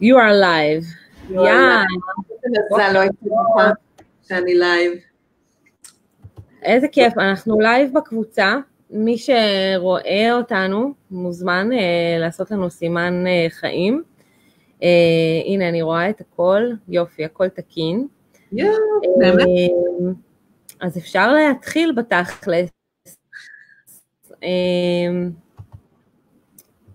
[0.00, 0.84] You are live.
[1.30, 1.44] לא
[4.28, 4.92] שאני live.
[6.62, 8.56] איזה כיף, אנחנו live בקבוצה.
[8.90, 14.02] מי שרואה אותנו מוזמן uh, לעשות לנו סימן uh, חיים.
[14.80, 14.84] Uh,
[15.46, 18.08] הנה, אני רואה את הכל, יופי, הכל תקין.
[19.18, 19.46] באמת.
[20.80, 22.70] אז אפשר להתחיל בתכלס.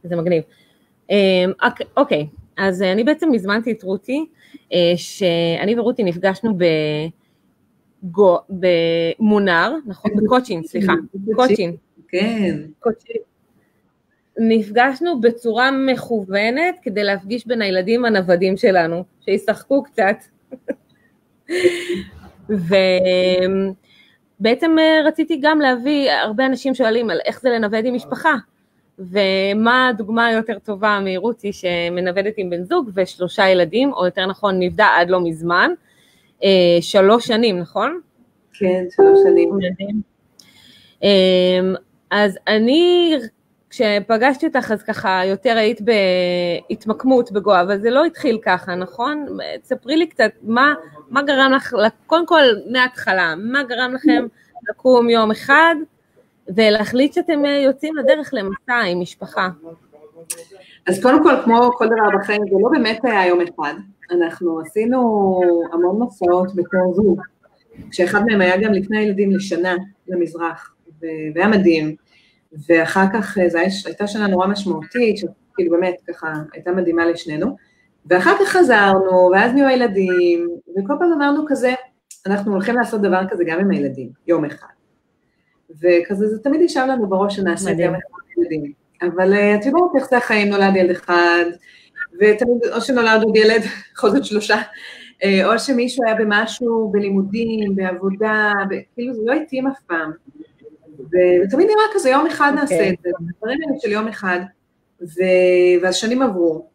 [0.03, 0.43] זה מגניב.
[1.97, 2.27] אוקיי,
[2.61, 4.25] אז אני בעצם הזמנתי את רותי,
[4.95, 6.57] שאני ורותי נפגשנו
[8.03, 10.11] בגו, במונר, נכון?
[10.15, 10.93] בקוצ'ין, סליחה,
[11.35, 11.75] קוצ'ין.
[12.07, 12.57] כן.
[12.79, 13.15] קוצ'ין.
[14.37, 20.15] נפגשנו בצורה מכוונת כדי להפגיש בין הילדים הנוודים שלנו, שישחקו קצת.
[24.39, 28.33] ובעצם רציתי גם להביא, הרבה אנשים שואלים על איך זה לנווד עם משפחה,
[28.99, 34.87] ומה הדוגמה היותר טובה מרותי שמנוודת עם בן זוג ושלושה ילדים, או יותר נכון נבדה
[34.97, 35.71] עד לא מזמן,
[36.81, 37.99] שלוש שנים, נכון?
[38.53, 39.59] כן, שלוש שנים.
[42.11, 43.15] אז אני,
[43.69, 49.25] כשפגשתי אותך, אז ככה יותר היית בהתמקמות בגואה, אבל זה לא התחיל ככה, נכון?
[49.61, 50.73] תספרי לי קצת, מה,
[51.09, 51.75] מה גרם לך,
[52.07, 54.25] קודם כל מההתחלה, מה גרם לכם
[54.69, 55.75] לקום יום אחד,
[56.47, 59.49] ולהחליט שאתם יוצאים לדרך למסע עם משפחה.
[60.87, 63.73] אז קודם כל, כמו כל דבר בחיים, זה לא באמת היה יום אחד.
[64.11, 64.97] אנחנו עשינו
[65.73, 67.21] המון מסעות בתור זוג,
[67.91, 69.75] כשאחד מהם היה גם לפני הילדים לשנה
[70.07, 70.75] למזרח,
[71.35, 71.95] והיה מדהים,
[72.69, 77.55] ואחר כך זו הייתה שנה נורא משמעותית, שכאילו באמת ככה הייתה מדהימה לשנינו,
[78.05, 81.73] ואחר כך חזרנו, ואז נהיו הילדים, וכל פעם אמרנו כזה,
[82.25, 84.67] אנחנו הולכים לעשות דבר כזה גם עם הילדים, יום אחד.
[85.79, 88.71] וכזה זה תמיד ישב לנו בראש שנעשה גם אחד ילדים.
[89.01, 91.45] אבל את יודעת איך זה החיים, נולד ילד אחד,
[92.19, 93.61] ותמיד, או שנולד עוד ילד,
[93.93, 94.61] בכל זאת שלושה,
[95.43, 98.53] או שמישהו היה במשהו, בלימודים, בעבודה,
[98.95, 100.11] כאילו זה לא התאים אף פעם.
[100.99, 104.39] ותמיד נראה כזה, יום אחד נעשה את זה, דברים האלה של יום אחד,
[105.81, 106.67] ואז שנים עברו.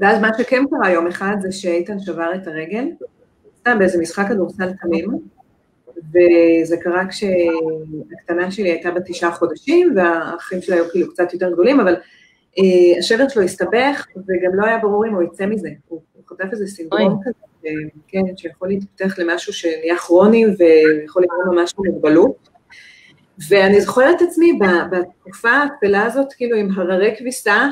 [0.00, 2.84] ואז מה שכן קרה יום אחד זה שאיתן שבר את הרגל,
[3.58, 5.18] סתם באיזה משחק כדורסל תמים,
[6.08, 11.80] וזה קרה כשהקטנה שלי הייתה בת תשעה חודשים, והאחים שלה היו כאילו קצת יותר גדולים,
[11.80, 11.96] אבל
[12.58, 15.68] אה, השבר שלו הסתבך, וגם לא היה ברור אם הוא יצא מזה.
[15.88, 17.70] הוא, הוא חטף איזה סינדרום כזה,
[18.08, 22.48] כן, שיכול להתפתח למשהו שנהיה כרוני ויכול לגרום ממש מוגבלות.
[23.48, 24.58] ואני זוכרת את עצמי
[24.90, 27.68] בתקופה האפלה הזאת, כאילו עם הררי כביסה,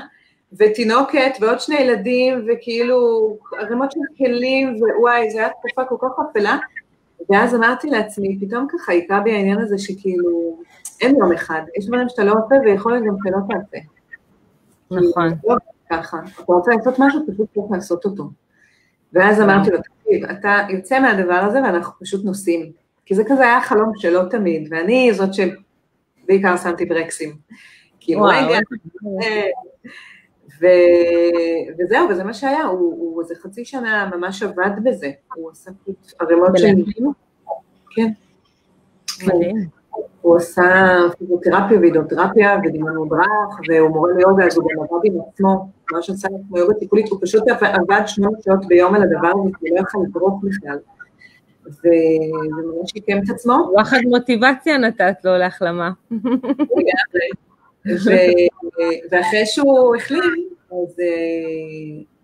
[0.53, 2.99] ותינוקת ועוד שני ילדים, וכאילו
[3.59, 6.59] ערימות של כלים, ווואי, זו הייתה תקופה כל כך אפלה,
[7.31, 10.59] ואז אמרתי לעצמי, פתאום ככה היכה בי העניין הזה שכאילו,
[11.01, 13.79] אין יום אחד, יש דברים שאתה לא עושה ויכול להיות גם שלא תעשה.
[14.91, 15.29] נכון.
[15.45, 15.57] לא
[15.91, 18.31] ככה, אתה רוצה לעשות משהו, פשוט צריך לעשות אותו.
[19.13, 22.73] ואז אמרתי לו, תקשיב, אתה יוצא מהדבר הזה ואנחנו פשוט נוסעים.
[23.07, 27.37] כי זה כזה היה חלום שלא תמיד, ואני זאת שבעיקר שמתי ברקסים.
[28.01, 28.59] כאילו, רגע,
[30.61, 30.67] ו...
[31.79, 35.71] וזהו, וזה מה שהיה, הוא, הוא איזה חצי שנה ממש עבד בזה, הוא עשה
[36.21, 36.67] ערימות של...
[37.91, 38.13] כן.
[40.21, 45.69] הוא עשה פיזיותרפיה והידרותרפיה ודמיון מודרך, והוא מורה ליוגה, אז הוא גם עבד עם עצמו,
[45.93, 49.69] ממש עשה לעצמו יוגה טיפולית, הוא פשוט עבד שמונה שעות ביום על הדבר הזה, כי
[49.69, 50.79] הוא לא יכול לדרוך בכלל.
[51.85, 53.71] וממש שיקם את עצמו.
[53.73, 55.91] וואחד מוטיבציה נתת לו להחלמה.
[59.11, 60.97] ואחרי שהוא החלים, אז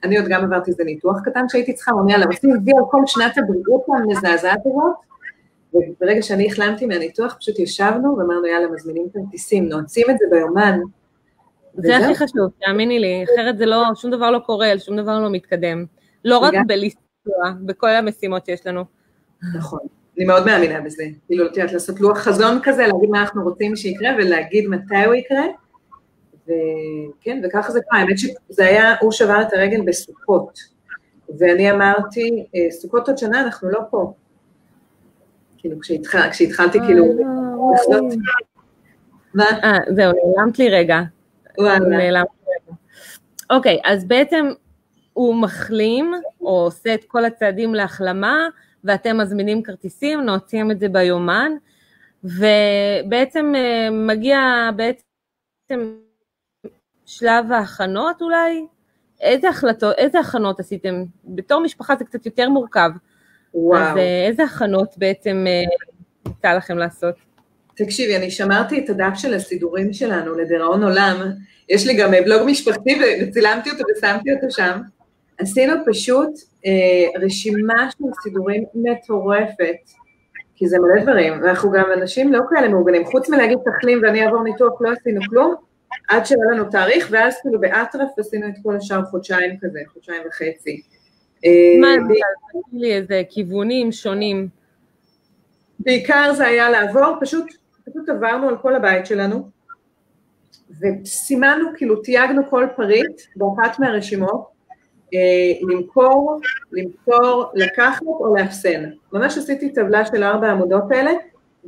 [0.04, 2.84] אני עוד גם עברתי איזה ניתוח קטן שהייתי צריכה, הוא אומר, יאללה, עושים וי על
[2.90, 4.94] כל שנת הבריאות המזעזעת הזאת,
[5.74, 10.80] וברגע שאני החלמתי מהניתוח, פשוט ישבנו ואמרנו, יאללה, מזמינים כרטיסים, נועצים את זה ביומן.
[11.74, 15.30] זה הכי חשוב, תאמיני לי, אחרת זה לא, שום דבר לא קורה, שום דבר לא
[15.30, 15.84] מתקדם.
[16.24, 18.84] לא רק בלנסוע, בכל המשימות שיש לנו.
[19.56, 19.80] נכון,
[20.16, 21.04] אני מאוד מאמינה בזה.
[21.26, 25.14] כאילו, את יודעת, לעשות לוח חזון כזה, להגיד מה אנחנו רוצים שיקרה ולהגיד מתי הוא
[25.14, 25.44] יקרה.
[26.44, 30.58] וכן, וככה זה קרה, האמת שזה היה, הוא שבר את הרגל בסוכות.
[31.38, 34.12] ואני אמרתי, סוכות עוד שנה, אנחנו לא פה.
[35.58, 35.76] כאילו,
[36.32, 37.04] כשהתחלתי, כאילו,
[37.74, 38.04] לחזות.
[39.34, 39.44] מה?
[39.44, 41.00] אה, זהו, נעלמת לי רגע.
[41.58, 42.22] וואלה.
[43.50, 44.46] אוקיי, אז בעצם
[45.12, 48.48] הוא מחלים, או עושה את כל הצעדים להחלמה,
[48.84, 51.52] ואתם מזמינים כרטיסים, נועצים את זה ביומן,
[52.24, 53.54] ובעצם
[53.92, 55.96] מגיע בעצם
[57.06, 58.66] שלב ההכנות אולי?
[59.20, 61.04] איזה החלטות, איזה הכנות עשיתם?
[61.24, 62.90] בתור משפחה זה קצת יותר מורכב.
[63.54, 63.82] וואו.
[63.82, 63.96] אז
[64.28, 65.44] איזה הכנות בעצם
[66.26, 67.14] הייתה לכם לעשות?
[67.74, 71.16] תקשיבי, אני שמרתי את הדף של הסידורים שלנו לדיראון עולם,
[71.68, 74.80] יש לי גם בלוג משפחתי וצילמתי אותו ושמתי אותו שם,
[75.38, 76.30] עשינו פשוט
[76.66, 79.76] אה, רשימה של סידורים מטורפת,
[80.56, 84.42] כי זה מלא דברים, ואנחנו גם אנשים לא כאלה מאורגנים, חוץ מלהגיד תחלים ואני אעבור
[84.42, 85.54] ניתוח, לא עשינו כלום,
[86.08, 90.82] עד שהיה לנו תאריך, ואז כאילו באטרף עשינו את כל השאר חודשיים כזה, חודשיים וחצי.
[91.44, 94.48] אה, מה, תגידי לי איזה כיוונים שונים.
[95.78, 97.44] בעיקר זה היה לעבור, פשוט,
[97.84, 99.48] פשוט עברנו על כל הבית שלנו,
[100.80, 104.53] וסימנו, כאילו תייגנו כל פריט באחת מהרשימות,
[105.62, 106.40] למכור,
[106.72, 108.84] למכור, לקחת או לאפסן.
[109.12, 111.12] ממש עשיתי טבלה של ארבע העמודות האלה,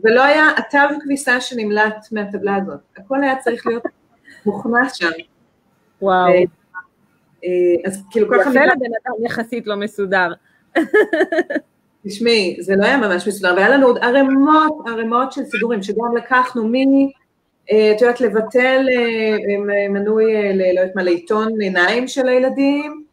[0.04, 2.80] ולא היה התו כביסה שנמלט מהטבלה הזאת.
[2.96, 3.82] הכל היה צריך להיות
[4.46, 5.10] מוכנס שם.
[6.02, 6.28] וואו.
[7.44, 7.50] אה,
[7.86, 8.50] אז כאילו ככה...
[8.50, 10.32] יפה לבן אדם יחסית לא מסודר.
[12.06, 16.68] תשמעי, זה לא היה ממש מסודר, והיה לנו עוד ערימות, ערימות של סידורים, שגם לקחנו
[16.68, 16.74] מ...
[17.72, 18.86] אה, את יודעת, לבטל
[19.90, 20.24] מנוי,
[20.58, 23.05] לא יודעת מה, לעיתון עיניים של הילדים,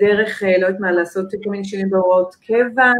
[0.00, 2.92] דרך, לא יודעת מה, לעשות כל מיני שינויים בהוראות קבע,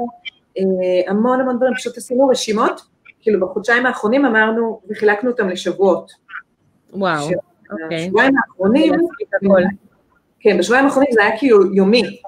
[1.09, 2.81] המון המון דברים, פשוט עשינו רשימות,
[3.21, 6.13] כאילו בחודשיים האחרונים אמרנו, וחילקנו אותם לשבועות.
[6.93, 7.29] וואו,
[7.71, 8.05] אוקיי.
[8.07, 8.95] בשבועיים האחרונים,
[10.41, 12.21] כן, בשבועיים האחרונים זה היה כאילו יומי,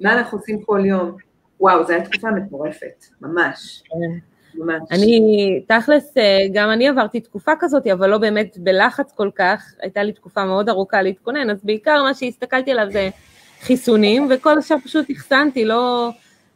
[0.00, 1.16] מה אנחנו עושים כל יום?
[1.60, 3.82] וואו, זו הייתה תקופה מטורפת, ממש.
[3.88, 4.18] כן.
[4.54, 4.82] ממש.
[4.90, 6.14] אני, תכלס,
[6.52, 10.68] גם אני עברתי תקופה כזאת, אבל לא באמת בלחץ כל כך, הייתה לי תקופה מאוד
[10.68, 13.10] ארוכה להתכונן, אז בעיקר מה שהסתכלתי עליו זה
[13.62, 16.10] חיסונים, וכל השאר פשוט החסנתי, לא,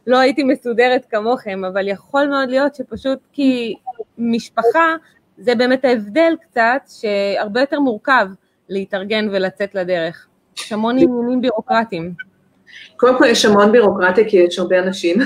[0.07, 3.75] לא הייתי מסודרת כמוכם, אבל יכול מאוד להיות שפשוט כי
[4.17, 4.95] משפחה,
[5.37, 8.27] זה באמת ההבדל קצת, שהרבה יותר מורכב
[8.69, 10.27] להתארגן ולצאת לדרך.
[10.57, 12.13] יש המון עניינים בירוקרטיים.
[12.97, 15.17] קודם כל יש המון בירוקרטיה כי יש הרבה אנשים.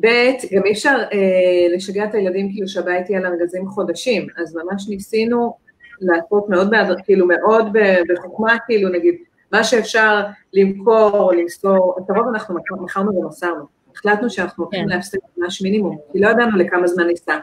[0.00, 0.06] ב',
[0.52, 5.56] גם אי אפשר אה, לשגע את הילדים כאילו שהבית יהיה לארגזים חודשים, אז ממש ניסינו
[6.00, 7.66] לעשות מאוד, בהדר, כאילו מאוד
[8.08, 9.14] בחוכמה, כאילו נגיד,
[9.52, 10.22] מה שאפשר
[10.52, 13.64] למכור או למסור, את הרוב אנחנו מכרנו ומסרנו.
[13.96, 14.88] החלטנו שאנחנו הולכים כן.
[14.88, 17.38] להפסיק ממש מינימום, כי לא ידענו לכמה זמן ניסע,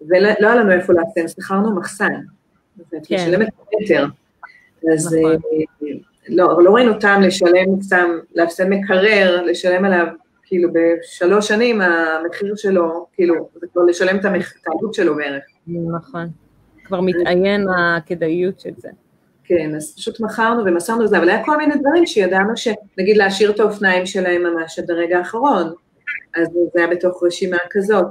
[0.00, 2.12] ולא היה לנו איפה לאפסן, שכרנו מחסן,
[3.88, 4.04] כן.
[4.92, 5.30] אז נכון.
[5.30, 5.88] אה,
[6.28, 10.06] לא, לא ראינו טעם לשלם סתם, לאפסן מקרר, לשלם עליו,
[10.42, 15.42] כאילו בשלוש שנים המחיר שלו, כאילו, זה כבר לשלם את העלות שלו בערך.
[15.66, 16.28] נכון,
[16.84, 18.88] כבר מתעיין הכדאיות של זה.
[19.44, 23.50] כן, אז פשוט מכרנו ומסרנו את זה, אבל היה כל מיני דברים שידענו שנגיד להשאיר
[23.50, 25.72] את האופניים שלהם ממש עד הרגע האחרון,
[26.36, 28.06] אז זה היה בתוך רשימה כזאת,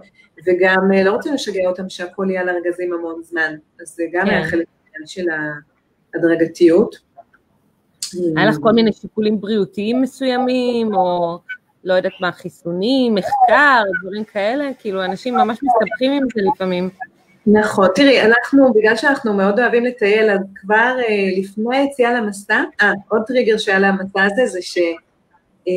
[0.48, 4.44] וגם לא רוצים לשגע אותם שהכל יהיה על ארגזים המון זמן, אז זה גם היה
[4.44, 4.50] כן.
[4.50, 4.66] חלק
[5.06, 5.26] של
[6.16, 6.96] ההדרגתיות.
[8.38, 11.38] היה לך כל מיני שיקולים בריאותיים מסוימים, או
[11.84, 14.72] לא יודעת מה, חיסונים, מחקר, דברים כאלה?
[14.80, 16.90] כאילו, אנשים ממש מסתבכים עם זה לפעמים.
[17.48, 22.92] נכון, תראי, אנחנו, בגלל שאנחנו מאוד אוהבים לטייל, אז כבר אה, לפני היציאה למסע, אה,
[23.08, 24.78] עוד טריגר שהיה למסע הזה, זה ש...
[25.68, 25.74] אה,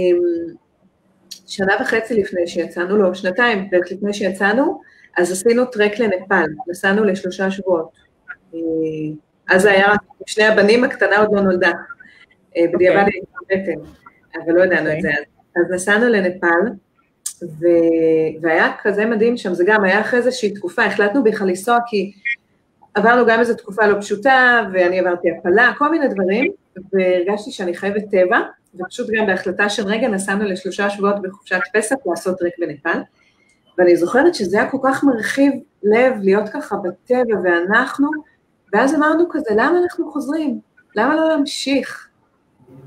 [1.46, 4.80] שנה וחצי לפני שיצאנו, לא, שנתיים בערך לפני שיצאנו,
[5.18, 7.90] אז עשינו טרק לנפאל, נסענו לשלושה שבועות.
[8.54, 8.60] אה,
[9.48, 9.92] אז זה היה,
[10.26, 11.70] שני הבנים, הקטנה עוד לא נולדה.
[12.56, 13.20] אה, בדיעבד אוקיי.
[13.54, 13.90] הייתה בטן,
[14.44, 15.24] אבל לא ידענו את זה אז.
[15.56, 16.60] אז נסענו לנפאל,
[17.42, 17.66] ו...
[18.42, 22.12] והיה כזה מדהים שם, זה גם היה אחרי איזושהי תקופה, החלטנו בכלל לנסוע כי
[22.94, 26.52] עברנו גם איזו תקופה לא פשוטה, ואני עברתי הפלה, כל מיני דברים,
[26.92, 28.40] והרגשתי שאני חייבת טבע,
[28.74, 33.00] ופשוט גם בהחלטה של רגע נסענו לשלושה שבועות בחופשת פסח לעשות טרק בנפאל,
[33.78, 38.08] ואני זוכרת שזה היה כל כך מרחיב לב להיות ככה בטבע ואנחנו,
[38.72, 40.60] ואז אמרנו כזה, למה אנחנו חוזרים?
[40.96, 42.08] למה לא להמשיך?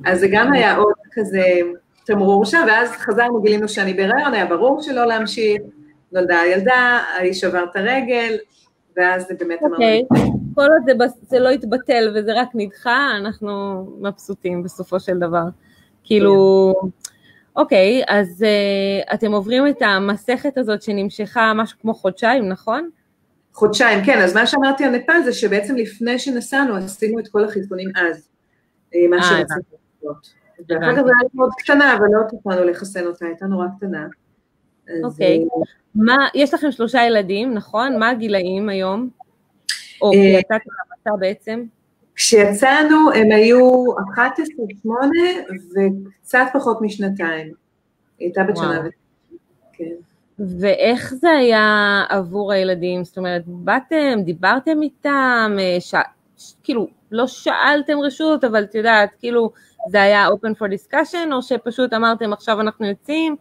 [0.05, 1.43] אז זה גם היה עוד כזה
[2.09, 5.61] תמרור שם, ואז חזרנו, גילינו שאני בהיריון, היה ברור שלא להמשיך,
[6.11, 8.37] נולדה הילדה, האיש עבר את הרגל,
[8.97, 9.73] ואז זה באמת אמרנו...
[9.73, 10.01] אוקיי,
[10.55, 15.43] כל עוד זה, זה לא יתבטל וזה רק נדחה, אנחנו מבסוטים בסופו של דבר.
[16.03, 16.73] כאילו,
[17.55, 22.89] אוקיי, אז uh, אתם עוברים את המסכת הזאת שנמשכה משהו כמו חודשיים, נכון?
[23.53, 27.89] חודשיים, כן, אז מה שאמרתי על נפאל זה שבעצם לפני שנסענו עשינו את כל החיסונים
[27.95, 28.29] אז,
[28.95, 29.61] אה, מה שרצינו
[30.03, 30.38] לעשות.
[30.67, 34.07] כך זה היה מאוד קטנה, אבל לא תוכלנו לחסן אותה, הייתה נורא קטנה.
[35.03, 35.45] אוקיי,
[36.09, 37.99] אה, יש לכם שלושה ילדים, נכון?
[37.99, 39.09] מה הגילאים היום?
[40.01, 41.63] או כשיצאתם למסע בעצם?
[42.15, 44.45] כשיצאנו הם היו 11,
[44.81, 45.09] 8
[45.75, 47.47] וקצת פחות משנתיים.
[47.47, 48.81] היא הייתה בת שנה.
[49.73, 49.93] כן.
[50.59, 53.03] ואיך זה היה עבור הילדים?
[53.03, 55.95] זאת אומרת, באתם, דיברתם איתם, אה, ש...
[56.63, 59.51] כאילו, לא שאלתם רשות, אבל את יודעת, כאילו,
[59.87, 63.35] זה היה open for discussion, או שפשוט אמרתם עכשיו אנחנו יוצאים,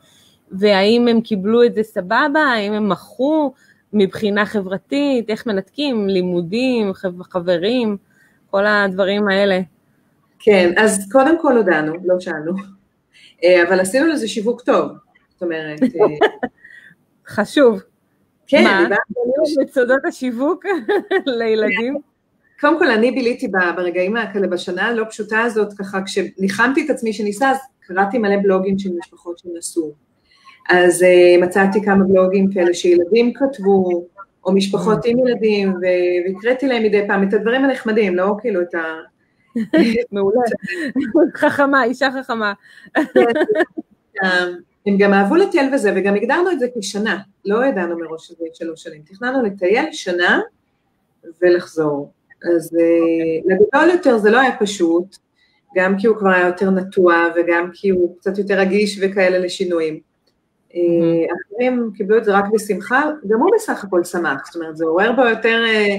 [0.51, 3.55] והאם הם קיבלו את זה סבבה, האם הם מכרו
[3.93, 6.93] מבחינה חברתית, איך מנתקים, לימודים,
[7.31, 7.97] חברים,
[8.51, 9.61] כל הדברים האלה.
[10.39, 12.53] כן, אז קודם כל הודענו, לא שאלנו.
[13.45, 14.93] אה, אבל עשינו לזה שיווק טוב,
[15.33, 15.83] זאת אומרת...
[15.83, 16.29] אה,
[17.35, 17.83] חשוב.
[18.47, 18.79] כן, מה?
[18.83, 20.65] דיברנו- מצודות השיווק
[21.39, 21.99] לילדים?
[22.61, 27.51] קודם כל אני ביליתי ברגעים האלה בשנה הלא פשוטה הזאת, ככה כשניחמתי את עצמי שניסה,
[27.51, 29.93] אז קראתי מלא בלוגים של משפחות שנסעו.
[30.71, 34.07] אז uh, מצאתי כמה בלוגים כאלה שילדים כתבו,
[34.45, 38.83] או משפחות עם ילדים, והקראתי להם מדי פעם את הדברים הנחמדים, לא כאילו את ה...
[40.13, 40.41] מעולה.
[41.37, 42.53] חכמה, אישה חכמה.
[44.87, 48.55] הם גם אהבו לטייל וזה, וגם הגדרנו את זה כשנה, לא ידענו מראש שזה יהיה
[48.55, 49.03] שלוש שנים.
[49.03, 50.41] תכננו לטייל שנה
[51.43, 52.13] ולחזור.
[52.45, 55.17] אז uh, לגדול יותר זה לא היה פשוט,
[55.77, 60.01] גם כי הוא כבר היה יותר נטוע, וגם כי הוא קצת יותר רגיש וכאלה לשינויים.
[60.75, 60.81] אה,
[61.35, 65.13] אחרים קיבלו את זה רק בשמחה, גם הוא בסך הכל שמח, זאת אומרת, זה עורר
[65.13, 65.97] בו יותר אה,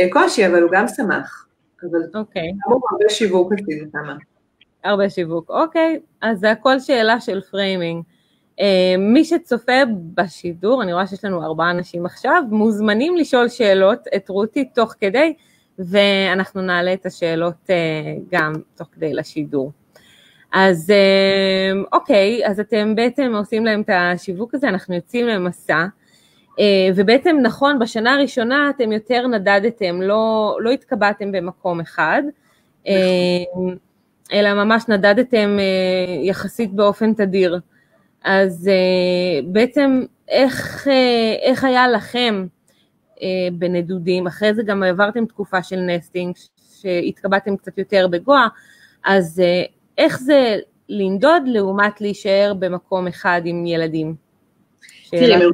[0.00, 1.46] אה, קושי, אבל הוא גם שמח.
[1.82, 4.16] אבל אוקיי, הוא הרבה שיווק עשינו כמה.
[4.84, 5.50] הרבה שיווק.
[5.50, 8.02] אוקיי, אז זה הכל שאלה של framing.
[8.98, 9.72] מי שצופה
[10.14, 15.34] בשידור, אני רואה שיש לנו ארבעה אנשים עכשיו, מוזמנים לשאול שאלות את רותי תוך כדי,
[15.78, 17.70] ואנחנו נעלה את השאלות uh,
[18.32, 19.72] גם תוך כדי לשידור.
[20.52, 25.86] אז uh, אוקיי, אז אתם בעצם עושים להם את השיווק הזה, אנחנו יוצאים למסע,
[26.50, 26.60] uh,
[26.94, 32.22] ובעצם נכון, בשנה הראשונה אתם יותר נדדתם, לא, לא התקבעתם במקום אחד,
[34.32, 35.58] אלא ממש נדדתם
[36.22, 37.60] יחסית באופן תדיר.
[38.24, 38.70] אז
[39.44, 40.88] בעצם איך,
[41.42, 42.46] איך היה לכם
[43.52, 46.34] בנדודים, אחרי זה גם העברתם תקופה של נסטינג,
[46.80, 48.48] שהתקבעתם קצת יותר בגואה,
[49.04, 50.56] אז uh, איך זה
[50.88, 54.14] לנדוד לעומת להישאר במקום אחד עם ילדים?
[55.10, 55.46] תראי.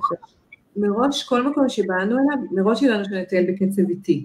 [0.77, 4.25] מראש כל מקום שבאנו אליו, מראש ידענו שנטייל בקצב איטי.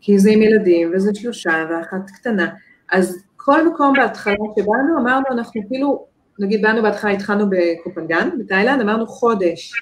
[0.00, 2.48] כי זה עם ילדים, וזה שלושה, ואחת קטנה.
[2.92, 6.06] אז כל מקום בהתחלה שבאנו, אמרנו, אנחנו כאילו,
[6.38, 9.72] נגיד באנו בהתחלה, התחלנו בקופנגן, בתאילנד, אמרנו חודש,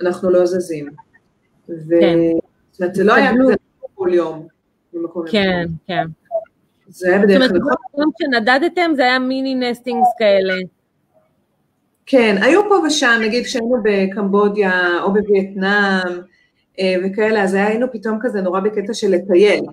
[0.00, 0.88] אנחנו לא זזים.
[1.68, 2.00] ו...
[2.00, 2.18] כן.
[2.70, 3.32] זאת אומרת, זה לא היה.
[3.32, 3.54] כזה
[3.94, 4.46] כל יום.
[5.30, 6.06] כן, כן.
[6.88, 10.54] זה היה זאת בדרך אומרת, כלל כל פעם שנדדתם זה היה מיני נסטינגס כאלה.
[12.06, 16.20] כן, היו פה ושם, נגיד כשהיינו בקמבודיה או בווייטנאם
[16.80, 19.64] אה, וכאלה, אז היינו פתאום כזה נורא בקטע של לטייל.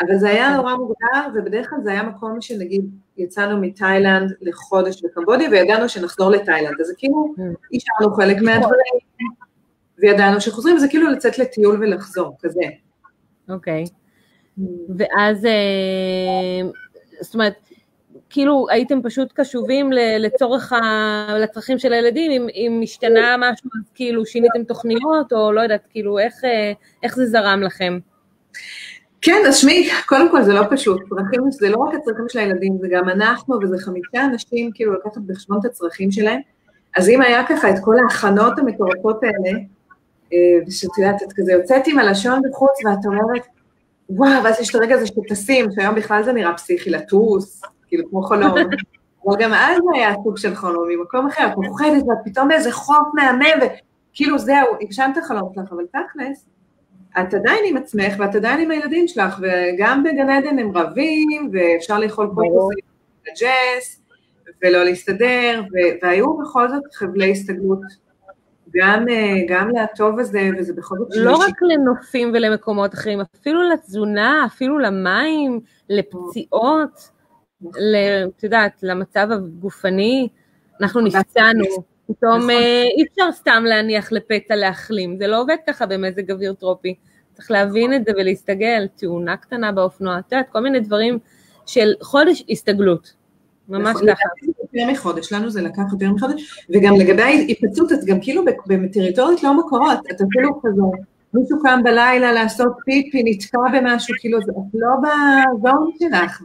[0.00, 2.84] אבל זה היה נורא מוגדר, ובדרך כלל זה היה מקום שנגיד
[3.16, 7.34] יצאנו מתאילנד לחודש בקמבודיה, וידענו שנחזור לתאילנד, אז כאילו,
[7.74, 8.94] השארנו חלק מהדברים,
[10.00, 12.60] וידענו שחוזרים, זה כאילו לצאת לטיול ולחזור, כזה.
[13.48, 13.84] אוקיי.
[14.98, 16.68] ואז, אה,
[17.20, 17.54] זאת אומרת,
[18.30, 24.26] כאילו הייתם פשוט קשובים לצורך, ה- לצרכים של הילדים, אם, אם השתנה משהו, אז כאילו
[24.26, 27.98] שיניתם תוכניות, או לא יודעת, כאילו איך, אה, איך זה זרם לכם?
[29.20, 32.78] כן, אז שמי, קודם כל זה לא פשוט, צרכים, זה לא רק הצרכים של הילדים,
[32.80, 36.40] זה גם אנחנו, וזה חמישה אנשים, כאילו לקחת בחשבון את הצרכים שלהם.
[36.96, 39.58] אז אם היה ככה את כל ההכנות המטורפות האלה,
[40.66, 43.46] ושאת יודעת, את כזה יוצאת עם הלשון בחוץ, ואת אומרת,
[44.10, 48.22] וואו, ואז יש את הרגע הזה שטסים, שהיום בכלל זה נראה פסיכי, לטוס, כאילו כמו
[48.22, 48.54] חלום.
[49.26, 52.72] אבל גם אז זה היה סוג של חלום, ממקום אחר, את מפוחדת, ואת פתאום באיזה
[52.72, 53.66] חוף מהמם,
[54.12, 56.46] וכאילו זהו, הגשמת את החלום שלך, אבל תכלס,
[57.20, 61.98] את עדיין עם עצמך, ואת עדיין עם הילדים שלך, וגם בגן עדן הם רבים, ואפשר
[61.98, 62.84] לאכול קוקוסים
[63.26, 64.00] לג'ס,
[64.62, 65.62] ולא להסתדר,
[66.02, 67.80] והיו בכל זאת חבלי הסתגלות,
[68.76, 71.08] גם, אה, גם לטוב הזה, וזה בכל זאת...
[71.16, 71.36] לא.
[71.36, 77.10] רק לנופים ולמקומות אחרים, אפילו לתזונה, אפילו למים, לפציעות,
[78.36, 80.28] את יודעת, למצב הגופני,
[80.80, 81.64] אנחנו נפצענו,
[82.06, 82.50] פתאום נכון.
[82.50, 86.94] אה, אי אפשר סתם להניח לפצע להחלים, זה לא עובד ככה במזג אוויר טרופי,
[87.32, 91.18] צריך להבין את זה ולהסתגל, תאונה קטנה באופנוע, את יודעת, כל מיני דברים
[91.66, 93.14] של חודש הסתגלות,
[93.68, 94.22] ממש נכון, ככה.
[94.74, 99.54] יותר מחודש, לנו זה לקח יותר מחודש, וגם לגבי ההיפצות, את גם כאילו בטריטוריות לא
[99.54, 100.82] מוכרות, את אפילו כזה,
[101.34, 106.42] מישהו קם בלילה לעשות פיפי, נתקע במשהו, כאילו, זה- את לא בזון שלך,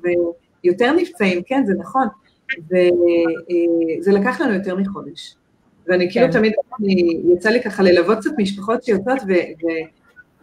[0.63, 2.07] ויותר נפצעים, כן, זה נכון,
[2.65, 5.35] וזה לקח לנו יותר מחודש.
[5.87, 6.31] ואני כאילו כן.
[6.31, 6.53] תמיד,
[7.33, 9.19] יצא לי ככה ללוות קצת משפחות שיוצאות,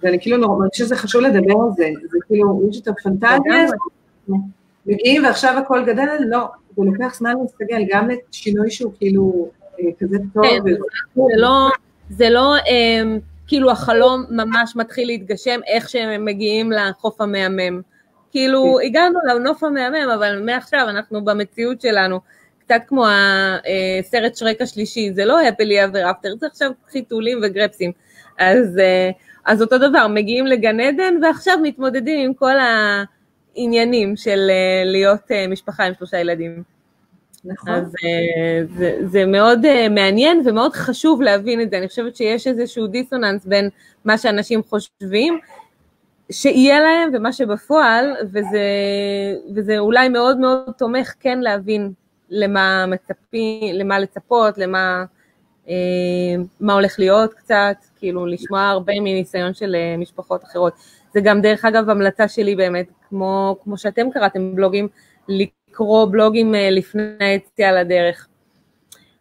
[0.02, 3.62] ואני כאילו מרגישה שזה חשוב לדבר על זה, זה כאילו, יש את הפנטזיה.
[3.64, 3.78] הזאת,
[4.86, 6.46] מגיעים ועכשיו הכל גדל, לא,
[6.76, 10.44] זה לוקח זמן להסתגל, גם לשינוי שהוא כאילו אה, כזה טוב.
[10.44, 10.58] כן,
[11.16, 11.68] זה לא,
[12.10, 13.02] זה לא אה,
[13.46, 17.80] כאילו החלום ממש מתחיל להתגשם איך שהם מגיעים לחוף המהמם.
[18.30, 22.20] כאילו הגענו לנוף המהמם, אבל מעכשיו אנחנו במציאות שלנו,
[22.58, 27.92] קצת כמו הסרט שרק השלישי, זה לא happily ever after, זה עכשיו חיתולים וגרפסים.
[28.38, 29.10] אז, אה,
[29.44, 32.54] אז אותו דבר, מגיעים לגן עדן ועכשיו מתמודדים עם כל
[33.56, 36.62] העניינים של אה, להיות אה, משפחה עם שלושה ילדים.
[37.44, 37.72] נכון.
[37.72, 41.78] אז אה, זה, זה מאוד מעניין ומאוד חשוב להבין את זה.
[41.78, 43.68] אני חושבת שיש איזשהו דיסוננס בין
[44.04, 45.38] מה שאנשים חושבים,
[46.32, 48.66] שיהיה להם ומה שבפועל, וזה,
[49.54, 51.92] וזה אולי מאוד מאוד תומך כן להבין
[52.30, 55.04] למה מצפים, למה לצפות, למה
[56.60, 60.72] מה הולך להיות קצת, כאילו לשמוע הרבה מניסיון של אה, משפחות אחרות.
[61.14, 64.88] זה גם דרך אגב המלצה שלי באמת, כמו, כמו שאתם קראתם בלוגים,
[65.28, 68.28] לקרוא בלוגים אה, לפני היציאה לדרך.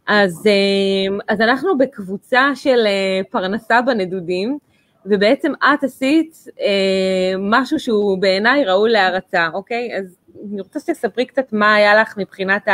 [0.06, 4.58] אז, אה, אז אנחנו בקבוצה של אה, פרנסה בנדודים,
[5.06, 9.98] ובעצם את עשית אה, משהו שהוא בעיניי ראוי להערצה, אוקיי?
[9.98, 10.16] אז
[10.52, 12.68] אני רוצה שתספרי קצת מה היה לך מבחינת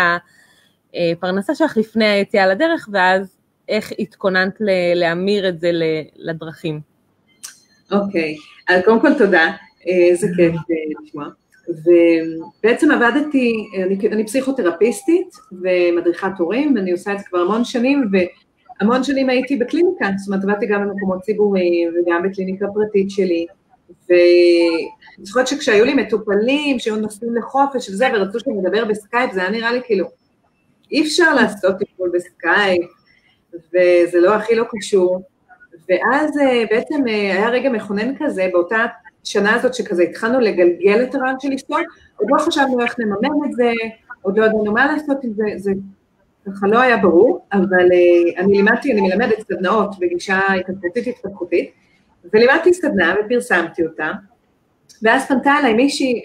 [0.94, 3.37] הפרנסה שלך לפני היציאה לדרך, ואז
[3.68, 4.54] איך התכוננת
[4.94, 5.70] להמיר את זה
[6.16, 6.80] לדרכים.
[7.92, 8.36] אוקיי,
[8.68, 9.50] אז קודם כל תודה,
[9.86, 10.54] איזה כיף
[11.04, 11.26] לשמוע.
[11.68, 13.52] ובעצם עבדתי,
[13.86, 18.04] אני, אני פסיכותרפיסטית ומדריכת הורים, ואני עושה את זה כבר המון שנים,
[18.80, 23.46] והמון שנים הייתי בקליניקה, זאת אומרת, עבדתי גם במקומות ציבוריים וגם בקליניקה פרטית שלי,
[24.08, 29.50] ואני זוכרת שכשהיו לי מטופלים שהיו נוסעים לחופש וזה, ורצו שאני אדבר בסקייפ, זה היה
[29.50, 30.06] נראה לי כאילו,
[30.90, 32.84] אי אפשר לעשות טיפול בסקייפ,
[33.68, 35.22] וזה לא הכי לא קשור,
[35.88, 38.86] ואז אה, בעצם אה, היה רגע מכונן כזה, באותה
[39.24, 41.80] שנה הזאת שכזה התחלנו לגלגל את הרעיון של לנסוע,
[42.16, 43.72] עוד לא חשבנו איך נממן את זה,
[44.22, 45.72] עוד לא ידענו מה לעשות עם זה, זה
[46.46, 51.70] ככה לא היה ברור, אבל uh, אני לימדתי, אני מלמדת סדנאות בגישה התפתחותית התפתחותית,
[52.34, 54.10] ולימדתי סדנה ופרסמתי אותה,
[55.02, 56.22] ואז פנתה אליי מישהי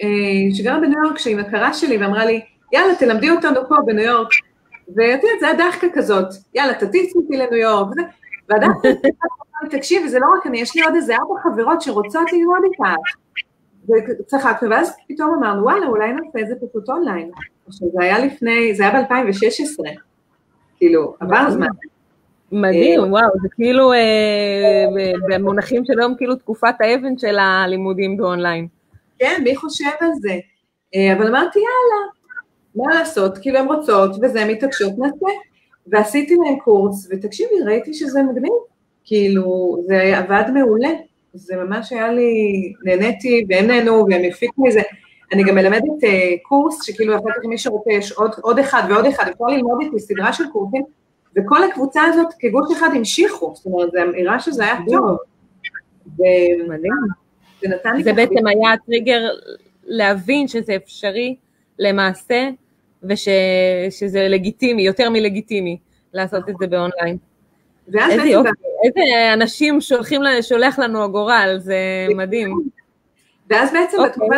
[0.54, 2.40] שגרה בניו יורק, שהיא מכרה שלי, ואמרה לי,
[2.72, 4.28] יאללה, תלמדי אותנו פה בניו יורק.
[4.88, 7.88] ואת יודעת, זה היה דחקה כזאת, יאללה, תטיס אותי לניו יורק,
[8.48, 8.88] והדחקה
[9.70, 12.82] תקשיב, וזה לא רק אני, יש לי עוד איזה ארבע חברות שרוצות ללמוד איתך.
[14.20, 17.30] וצחקנו, ואז פתאום אמרנו, וואלה, אולי נעשה את זה פשוט אונליין.
[17.66, 19.84] עכשיו, זה היה לפני, זה היה ב-2016,
[20.76, 21.66] כאילו, עבר זמן.
[22.52, 24.84] מדהים, אה, וואו, זה כאילו, אה,
[25.28, 28.66] במונחים של היום, כאילו תקופת האבן של הלימודים באונליין.
[29.18, 30.34] כן, מי חושב על זה?
[30.94, 32.10] אה, אבל אמרתי, יאללה,
[32.74, 35.26] מה לעשות, כאילו הן רוצות, וזה מתעקשות, נעשה.
[35.86, 38.52] ועשיתי להם קורס, ותקשיבי, ראיתי שזה מגניב.
[39.04, 40.88] כאילו, זה עבד מעולה,
[41.34, 42.32] זה ממש היה לי,
[42.84, 44.82] נהניתי והם נהנו והם הפיקו מזה.
[45.32, 46.06] אני גם מלמדת uh,
[46.42, 49.98] קורס, שכאילו אחר כך מי שרוצה, יש עוד, עוד אחד ועוד אחד, אפשר ללמוד איתי
[49.98, 50.82] סדרה של קורסים,
[51.36, 55.16] וכל הקבוצה הזאת כגוש אחד המשיכו, זאת אומרת, זה נראה שזה היה טוב.
[56.16, 58.02] זה נתן לי...
[58.02, 59.20] זה בעצם היה הטריגר
[59.84, 61.36] להבין שזה אפשרי
[61.78, 62.48] למעשה,
[63.08, 65.78] ושזה לגיטימי, יותר מלגיטימי,
[66.12, 67.16] לעשות את זה באונליין.
[68.10, 68.48] איזה יופי,
[68.84, 71.76] איזה אנשים שולחים, שולח לנו הגורל, זה
[72.16, 72.60] מדהים.
[73.50, 74.00] ואז בעצם okay.
[74.00, 74.08] אוקיי.
[74.08, 74.34] בתקופה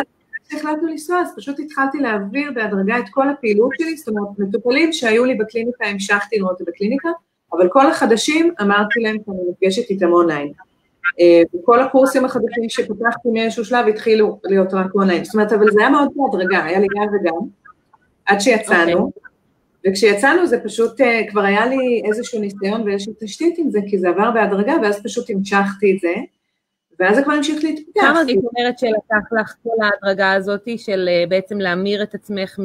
[0.49, 5.25] שהחלטנו לנסוע, אז פשוט התחלתי להעביר בהדרגה את כל הפעילות שלי, זאת אומרת, מטופלים שהיו
[5.25, 7.09] לי בקליניקה, המשכתי לראות בקליניקה,
[7.53, 10.51] אבל כל החדשים, אמרתי להם שאני נפגשת איתם אונליין.
[11.19, 15.23] אה, וכל הקורסים החדשים שפתחתי מאיזשהו שלב התחילו להיות רק אונליין.
[15.23, 17.47] זאת אומרת, אבל זה היה מאוד בהדרגה, היה לי גם וגם,
[18.27, 18.91] עד שיצאנו.
[18.91, 19.01] Okay.
[19.01, 19.21] אוקיי.
[19.87, 24.09] וכשיצאנו זה פשוט, אה, כבר היה לי איזשהו ניסיון ואיזושהי תשתית עם זה, כי זה
[24.09, 26.13] עבר בהדרגה, ואז פשוט המשכתי את זה,
[26.99, 28.01] ואז זה כבר המשיך להתפתח.
[28.01, 32.59] כמה זאת אומרת שלקח לך כל ההדרגה הזאת של אה, בעצם להמיר את עצמך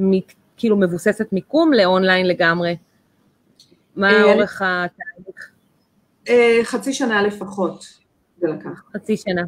[0.00, 0.12] מ...
[0.56, 2.76] כאילו מבוססת מיקום לאונליין לגמרי?
[3.96, 5.50] מה אה, אורך התהליך?
[6.62, 7.84] חצי שנה לפחות
[8.40, 8.82] זה לקח.
[8.92, 9.42] חצי שנה.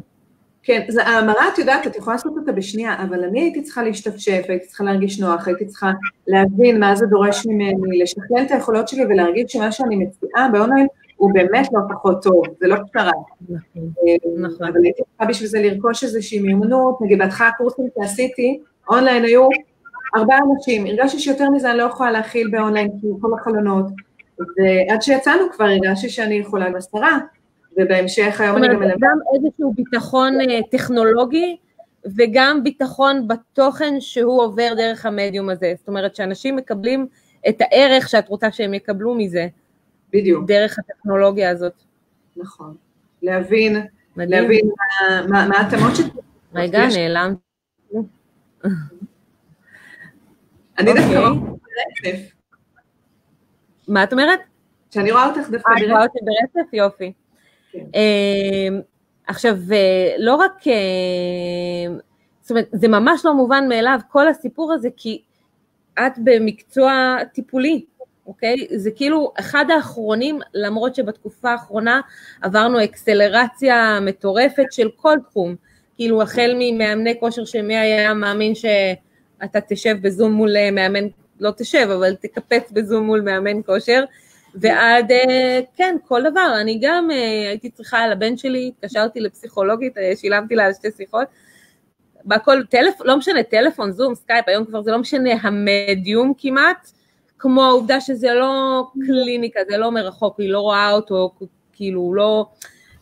[0.63, 4.41] כן, זה, ההמרה, את יודעת, את יכולה לעשות אותה בשנייה, אבל אני הייתי צריכה להשתפשף,
[4.47, 5.91] הייתי צריכה להרגיש נוח, הייתי צריכה
[6.27, 11.33] להבין מה זה דורש ממני, לשכלל את היכולות שלי ולהרגיש שמה שאני מציעה באונליין הוא
[11.33, 13.11] באמת לא פחות טוב, זה לא פשרה.
[13.41, 14.67] נכון, אה, נכון.
[14.67, 19.47] אבל הייתי צריכה בשביל זה לרכוש איזושהי מיומנות, נגיד בהתחלה הקורסים שעשיתי, אונליין היו
[20.15, 23.85] ארבעה אנשים, הרגשתי שיותר מזה אני לא יכולה להכיל באונליין, כי כל החלונות,
[24.39, 27.19] ועד שיצאנו כבר הרגשתי שאני יכולה עם עשרה,
[27.77, 28.97] ובהמשך היום אני גם מלמדת.
[28.99, 31.57] גם איזשהו ביטחון אה, טכנולוגי
[32.15, 35.73] וגם ביטחון בתוכן שהוא עובר דרך המדיום הזה.
[35.77, 37.07] זאת אומרת שאנשים מקבלים
[37.49, 39.47] את הערך שאת רוצה שהם יקבלו מזה.
[40.13, 40.47] בדיוק.
[40.47, 41.73] דרך הטכנולוגיה הזאת.
[42.37, 42.75] נכון.
[43.21, 43.77] להבין,
[44.15, 44.43] מדהים.
[44.43, 44.69] להבין
[45.29, 45.99] מה ההתאמות ש...
[46.55, 47.33] רגע, נעלם.
[50.79, 52.31] אני דווקא רואה אותך ברצף.
[53.87, 54.39] מה את אומרת?
[54.91, 55.83] שאני רואה אותך דווקא ברצף.
[55.85, 56.73] את רואה אותי ברצף?
[56.73, 57.13] יופי.
[57.71, 57.79] כן.
[57.93, 58.81] אמ,
[59.27, 59.57] עכשיו,
[60.17, 61.97] לא רק, אמ,
[62.41, 65.21] זאת אומרת, זה ממש לא מובן מאליו, כל הסיפור הזה, כי
[65.99, 67.85] את במקצוע טיפולי,
[68.27, 68.67] אוקיי?
[68.75, 72.01] זה כאילו אחד האחרונים, למרות שבתקופה האחרונה
[72.41, 75.55] עברנו אקסלרציה מטורפת של כל תחום,
[75.95, 81.07] כאילו החל ממאמני כושר שמי היה מאמין שאתה תשב בזום מול מאמן
[81.39, 84.03] לא תשב, אבל תקפץ בזום מול מאמן כושר,
[84.55, 86.57] ועד, אה, כן, כל דבר.
[86.61, 91.27] אני גם אה, הייתי צריכה לבן שלי, התקשרתי לפסיכולוגית, אה, שילמתי לה על שתי שיחות,
[92.23, 96.91] בהכל, טלפון, לא משנה, טלפון, זום, סקייפ, היום כבר זה לא משנה המדיום כמעט,
[97.39, 101.31] כמו העובדה שזה לא קליניקה, זה לא מרחוק, היא לא רואה אותו,
[101.73, 102.45] כאילו, לא...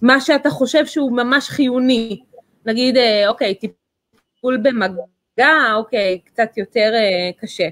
[0.01, 2.21] מה שאתה חושב שהוא ממש חיוני.
[2.65, 6.93] נגיד, אוקיי, טיפול במגע, אוקיי, קצת יותר
[7.41, 7.67] קשה.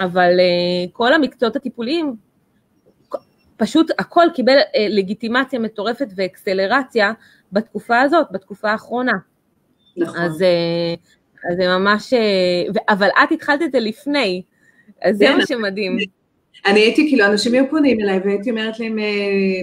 [0.00, 0.30] אבל
[0.92, 2.16] כל המקצועות הטיפוליים,
[3.56, 7.12] פשוט הכל קיבל אה, לגיטימציה מטורפת ואקסלרציה
[7.52, 9.12] בתקופה הזאת, בתקופה האחרונה.
[9.96, 10.18] נכון.
[10.18, 10.94] אז, אה,
[11.50, 14.42] אז זה ממש, אה, אבל את התחלת את זה לפני,
[15.02, 15.98] אז זה כן, מה שמדהים.
[16.66, 18.98] אני הייתי, כאילו, אנשים היו פונים אליי והייתי אומרת להם,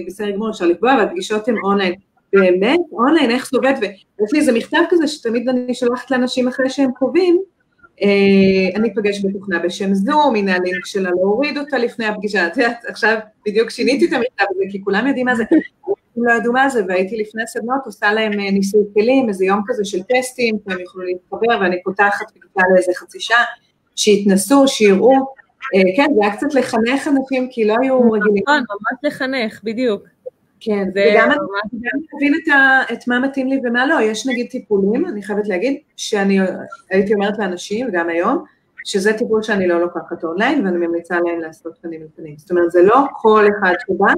[0.06, 1.94] בסדר גמור, אפשר לקבוע, והפגישות הן אונליין.
[2.32, 6.70] באמת, אונליין, איך זה עובד, ויש לי איזה מכתב כזה שתמיד אני שולחת לאנשים אחרי
[6.70, 7.53] שהם קובעים, אה,
[8.74, 13.18] אני אפגש בתוכנה בשם זום, הנה הלינק שלה להוריד אותה לפני הפגישה, את יודעת, עכשיו
[13.46, 15.44] בדיוק שיניתי את המכתב הזה, כי כולם יודעים מה זה,
[16.16, 19.84] לא ידעו מה זה, והייתי לפני סדנות עושה להם אה, ניסוי כלים, איזה יום כזה
[19.84, 23.44] של טסטים, והם יוכלו להתחבר, ואני פותחת בכיתה לאיזה חצי שעה,
[23.96, 25.12] שיתנסו, שיראו,
[25.74, 28.42] אה, כן, זה היה קצת לחנך אנשים, כי לא היו רגילים.
[28.42, 30.02] נכון, ממש לחנך, בדיוק.
[30.64, 31.40] כן, וגם אני
[32.14, 32.52] מבין את,
[32.92, 34.00] את מה מתאים לי ומה לא.
[34.00, 36.38] יש נגיד טיפולים, אני חייבת להגיד, שאני
[36.90, 38.44] הייתי אומרת לאנשים, וגם היום,
[38.84, 42.34] שזה טיפול שאני לא לוקחת אונליין, ואני ממליצה להם לעשות פנים אל פנים.
[42.38, 44.12] זאת אומרת, זה לא כל אחד שבא,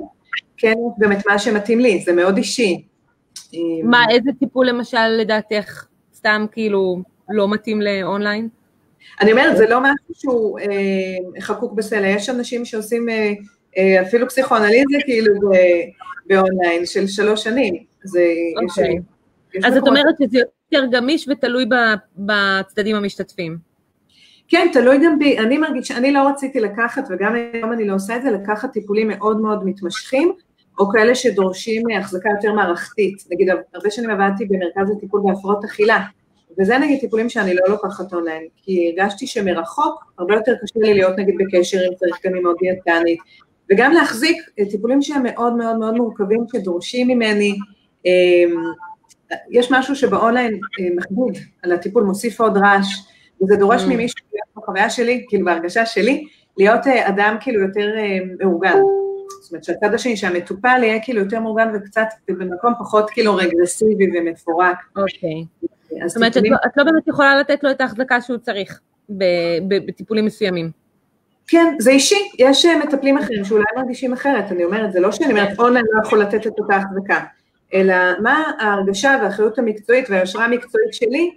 [0.57, 2.85] כן, גם את מה שמתאים לי, זה מאוד אישי.
[3.85, 8.49] מה, איזה טיפול למשל לדעתך סתם כאילו לא מתאים לאונליין?
[9.21, 13.33] אני אומרת, זה לא משהו שהוא אה, חקוק בסלע, יש אנשים שעושים אה,
[13.79, 15.33] אה, אפילו פסיכואנליזה כאילו
[16.27, 17.75] באונליין של שלוש שנים.
[18.05, 18.65] זה, okay.
[18.65, 18.99] יש, אוקיי.
[19.55, 20.39] יש אז את אומרת שזה
[20.73, 21.65] יותר גמיש ותלוי
[22.17, 23.59] בצדדים המשתתפים.
[24.49, 28.17] כן, תלוי גם בי, אני מרגישה, אני לא רציתי לקחת, וגם היום אני לא עושה
[28.17, 30.33] את זה, לקחת טיפולים מאוד מאוד מתמשכים,
[30.79, 33.25] או כאלה שדורשים החזקה יותר מערכתית.
[33.31, 35.99] נגיד, הרבה שנים עבדתי במרכז לטיפול בהפרעות אכילה,
[36.59, 41.19] וזה נגיד טיפולים שאני לא לוקחת אונליין, כי הרגשתי שמרחוק הרבה יותר קשה לי להיות
[41.19, 43.19] נגיד בקשר אם צריך גם עם עוד דיאטנית,
[43.72, 44.37] וגם להחזיק
[44.70, 47.57] טיפולים שהם מאוד מאוד מאוד מורכבים, שדורשים ממני,
[48.07, 48.55] אמ,
[49.50, 52.87] יש משהו שבאונליין אה, מכביד על הטיפול, מוסיף עוד רעש,
[53.42, 53.87] וזה דורש mm.
[53.87, 54.26] ממישהו,
[54.57, 56.26] בחוויה שלי, כאילו בהרגשה שלי,
[56.59, 58.81] להיות אה, אדם כאילו יותר אה, מאורגן.
[59.42, 64.76] זאת אומרת שהצד השני, שהמטופל יהיה כאילו יותר מאורגן וקצת במקום פחות כאילו רגרסיבי ומפורק.
[64.96, 65.44] אוקיי.
[66.07, 68.81] זאת אומרת שאת לא, לא באמת יכולה לתת לו את ההחזקה שהוא צריך
[69.68, 70.86] בטיפולים מסוימים.
[71.49, 75.31] כן, זה אישי, יש אה, מטפלים אחרים שאולי מרגישים אחרת, אני אומרת, זה לא שאני
[75.31, 77.25] אומרת אונליין לא יכול לתת את אותה החזקה,
[77.75, 81.31] אלא מה ההרגשה והאחריות המקצועית והיושרה המקצועית שלי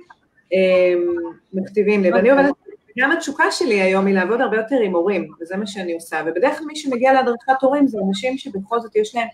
[0.54, 1.16] אמ,
[1.54, 2.54] מכתיבים לי, ואני עובדת,
[2.98, 6.58] גם התשוקה שלי היום היא לעבוד הרבה יותר עם הורים, וזה מה שאני עושה, ובדרך
[6.58, 9.28] כלל מי שמגיע להדרכת הורים זה אנשים שבכל זאת יש להם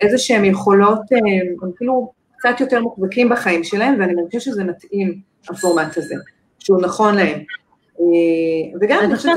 [0.00, 1.18] איזה שהם יכולות, אה,
[1.62, 6.14] הם כאילו קצת יותר מוחזקים בחיים שלהם, ואני מרגישה שזה מתאים, הפורמט הזה,
[6.58, 7.38] שהוא נכון להם.
[8.00, 9.34] אה, וגם אני חושבת...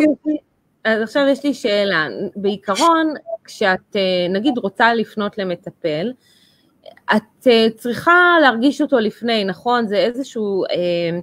[0.84, 3.14] אז עכשיו יש לי שאלה, בעיקרון
[3.44, 6.14] כשאת אה, נגיד רוצה לפנות למטפל,
[7.16, 9.88] את אה, צריכה להרגיש אותו לפני, נכון?
[9.88, 11.20] זה איזשהו, אה,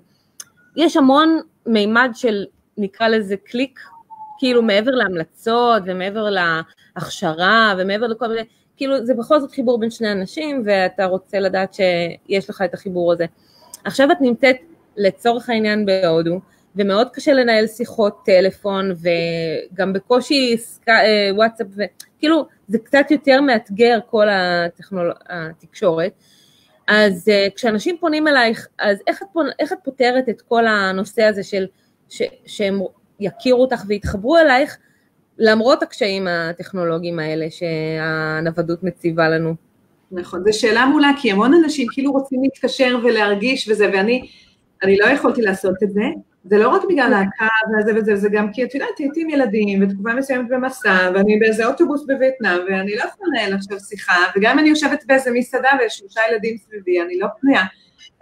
[0.77, 2.45] יש המון מימד של
[2.77, 3.81] נקרא לזה קליק,
[4.39, 8.43] כאילו מעבר להמלצות ומעבר להכשרה ומעבר לכל מיני,
[8.77, 13.13] כאילו זה בכל זאת חיבור בין שני אנשים ואתה רוצה לדעת שיש לך את החיבור
[13.13, 13.27] הזה.
[13.85, 14.57] עכשיו את נמצאת
[14.97, 16.41] לצורך העניין בהודו,
[16.77, 18.93] ומאוד קשה לנהל שיחות טלפון
[19.73, 20.57] וגם בקושי.
[20.89, 25.13] אה, וואטסאפ וכאילו זה קצת יותר מאתגר כל הטכנול...
[25.29, 26.13] התקשורת
[26.89, 29.47] אז uh, כשאנשים פונים אלייך אז איך את, פונ...
[29.59, 31.67] איך את פותרת את כל הנושא הזה של
[32.09, 32.23] ש...
[32.47, 32.81] שהם
[33.21, 34.79] יכירו אותך ויתחברו אלייך
[35.39, 39.55] למרות הקשיים הטכנולוגיים האלה שהנוודות מציבה לנו.
[40.13, 44.29] נכון, זו שאלה מעולה, כי המון אנשים כאילו רוצים להתקשר ולהרגיש וזה, ואני
[44.83, 46.03] אני לא יכולתי לעשות את זה,
[46.45, 49.83] זה לא רק בגלל הקו והזה וזה, זה גם כי את יודעת, הייתי עם ילדים
[49.83, 54.59] ותקופה מסוימת במסע, ואני באיזה אוטובוס בווייטנאם, ואני לא יכולה לנהל עכשיו שיחה, וגם אם
[54.59, 57.63] אני יושבת באיזה מסעדה ויש שלושה ילדים סביבי, אני לא פנויה.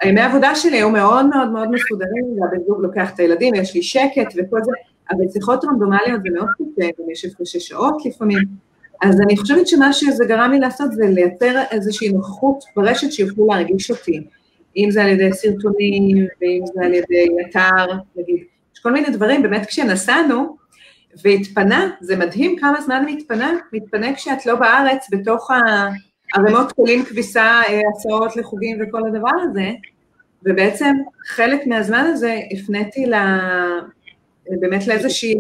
[0.01, 3.83] הימי העבודה שלי היו מאוד מאוד מאוד מסודרים, והבן זוג לוקח את הילדים, יש לי
[3.83, 4.73] שקט וכל זה,
[5.11, 8.39] אבל שיחות רנדומליות זה מאוד קשה, גם יש הפרשי שעות לפעמים.
[9.03, 13.91] אז אני חושבת שמה שזה גרם לי לעשות זה לייצר איזושהי נוכחות ברשת שיוכלו להרגיש
[13.91, 14.27] אותי.
[14.77, 19.43] אם זה על ידי סרטונים, ואם זה על ידי אתר, נגיד, יש כל מיני דברים,
[19.43, 20.57] באמת כשנסענו,
[21.25, 25.51] והתפנה, זה מדהים כמה זמן מתפנה, מתפנה כשאת לא בארץ, בתוך
[26.35, 29.71] הערימות כלים כביסה, אה, הסעות לחוגים וכל הדבר הזה,
[30.43, 30.95] ובעצם
[31.27, 33.39] חלק מהזמן הזה הפניתי לה,
[34.61, 35.35] באמת לאיזושהי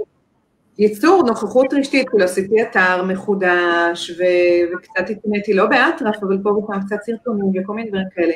[0.78, 6.80] ייצור נוכחות רשתית, כאילו עשיתי אתר מחודש, ו- וקצת התנאתי, לא באטרף, אבל פה ופעם
[6.86, 8.32] קצת סרטונים וכל מיני דברים כאלה.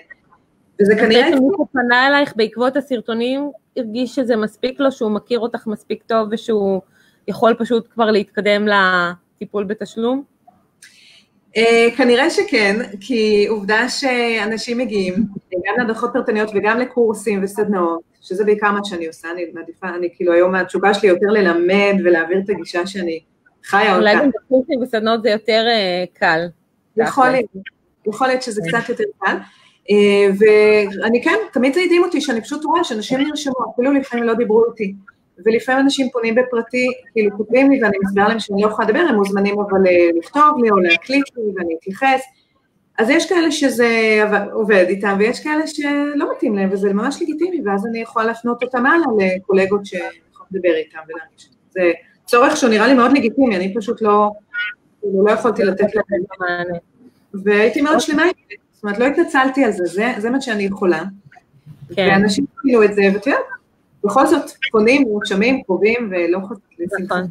[0.81, 1.31] וזה כנראה...
[1.31, 6.29] בעצם מי שפנה אלייך בעקבות הסרטונים, הרגיש שזה מספיק לו, שהוא מכיר אותך מספיק טוב
[6.31, 6.81] ושהוא
[7.29, 10.23] יכול פשוט כבר להתקדם לטיפול בתשלום?
[11.57, 15.15] Uh, כנראה שכן, כי עובדה שאנשים מגיעים,
[15.53, 20.33] גם להדרכות פרטניות וגם לקורסים וסדנאות, שזה בעיקר מה שאני עושה, אני מעדיפה, אני כאילו
[20.33, 23.21] היום התשובה שלי יותר ללמד ולהעביר את הגישה שאני
[23.65, 23.97] חיה אותה.
[23.97, 26.47] אולי גם בקורסים וסדנאות זה יותר uh, קל.
[26.97, 27.51] יכול להיות,
[28.07, 29.37] יכול להיות שזה קצת יותר קל.
[29.89, 29.93] Uh,
[30.39, 34.65] ואני כן, תמיד זה הדהים אותי שאני פשוט רואה שאנשים נרשמו, אפילו לפעמים לא דיברו
[34.71, 34.95] איתי.
[35.47, 39.15] ולפעמים אנשים פונים בפרטי, כאילו כותבים לי ואני מסבירה להם שאני לא יכולה לדבר, הם
[39.15, 39.81] מוזמנים אבל
[40.19, 42.21] לכתוב לי או להקליט לי ואני אתייחס.
[42.99, 47.87] אז יש כאלה שזה עובד איתם, ויש כאלה שלא מתאים להם, וזה ממש לגיטימי, ואז
[47.87, 50.13] אני יכולה להפנות אותם הלאה לקולגות שיכולים
[50.51, 51.51] לדבר איתם ולהרגיש.
[51.71, 51.93] זה
[52.25, 54.31] צורך שהוא נראה לי מאוד לגיטימי, אני פשוט לא,
[55.25, 56.79] לא יכולתי לתת להם מענה.
[57.45, 61.03] והייתי מאוד שלמה איתי, זאת אומרת, לא התנצלתי על זה, זה, זה מה שאני יכולה.
[61.97, 62.09] כן.
[62.11, 63.43] ואנשים כאילו את זה, ואת יודעת,
[64.05, 67.05] בכל זאת, פונים, נרשמים, קרובים, ולא חסרים.
[67.05, 67.27] נכון.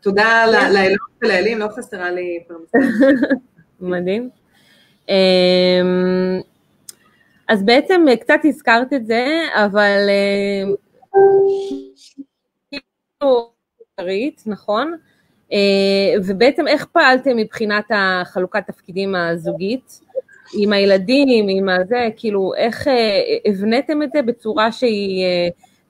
[0.00, 0.44] תודה.
[0.46, 2.78] לאלות ולאלים, לא חסרה לי פרנסה.
[3.80, 4.30] מדהים.
[5.08, 6.40] אמ,
[7.48, 10.08] אז בעצם קצת הזכרת את זה, אבל
[12.70, 13.50] כאילו,
[14.46, 14.96] נכון?
[15.52, 15.58] אה,
[16.24, 20.05] ובעצם איך פעלתם מבחינת החלוקת תפקידים הזוגית?
[20.52, 25.48] עם הילדים, עם הזה, כאילו, איך אה, הבניתם את זה בצורה שהיא אה,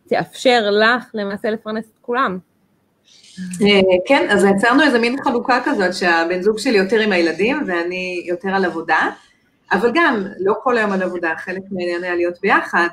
[0.09, 2.39] תאפשר לך למעשה לפרנס את כולם?
[3.39, 8.23] אה, כן, אז יצרנו איזה מין חלוקה כזאת שהבן זוג שלי יותר עם הילדים ואני
[8.27, 9.11] יותר על עבודה,
[9.73, 12.89] אבל גם לא כל היום על עבודה, חלק מהעניין היה להיות ביחד,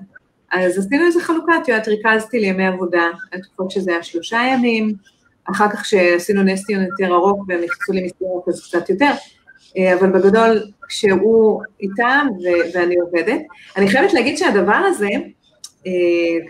[0.52, 4.94] אז עשינו איזה חלוקה, את יודעת, ריכזתי לימי עבודה, התקופות שזה היה שלושה ימים,
[5.52, 9.12] אחר כך שעשינו נסטיון יותר ארוך והם נכנסו לי מסגרת אז קצת יותר,
[9.78, 12.28] אבל בגדול כשהוא איתם
[12.74, 13.42] ואני עובדת.
[13.78, 15.10] אני חייבת להגיד שהדבר הזה,
[15.88, 15.92] אה,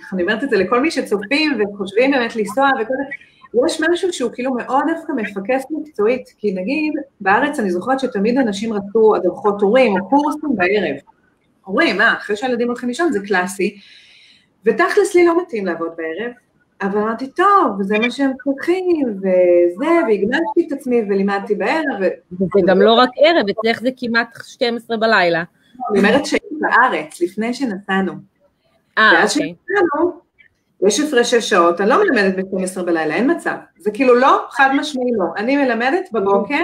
[0.01, 3.03] ככה אני אומרת את זה לכל מי שצופים וחושבים באמת לנסוע וכל זה,
[3.67, 8.73] יש משהו שהוא כאילו מאוד דווקא מפקס מקצועית, כי נגיד, בארץ אני זוכרת שתמיד אנשים
[8.73, 10.95] רצו הדרכות הורים או קורסים בערב.
[11.63, 13.79] הורים, מה, אחרי שהילדים הולכים לישון זה קלאסי,
[14.65, 16.31] ותכלס לי לא מתאים לעבוד בערב,
[16.81, 22.01] אבל אמרתי, טוב, זה מה שהם צריכים, וזה, והגנשתי את עצמי ולימדתי בערב.
[22.31, 25.43] וזה גם לא רק ערב, אצלך זה כמעט 12 בלילה.
[25.91, 28.13] אני אומרת שהייתי בארץ, לפני שנסענו.
[28.97, 29.19] אה, אוקיי.
[29.19, 30.23] ואז שנסענו,
[30.87, 33.55] יש הפרשי שעות, אני לא מלמדת ב-12 בלילה, אין מצב.
[33.77, 35.25] זה כאילו לא, חד משמעי לא.
[35.37, 36.61] אני מלמדת בבוקר,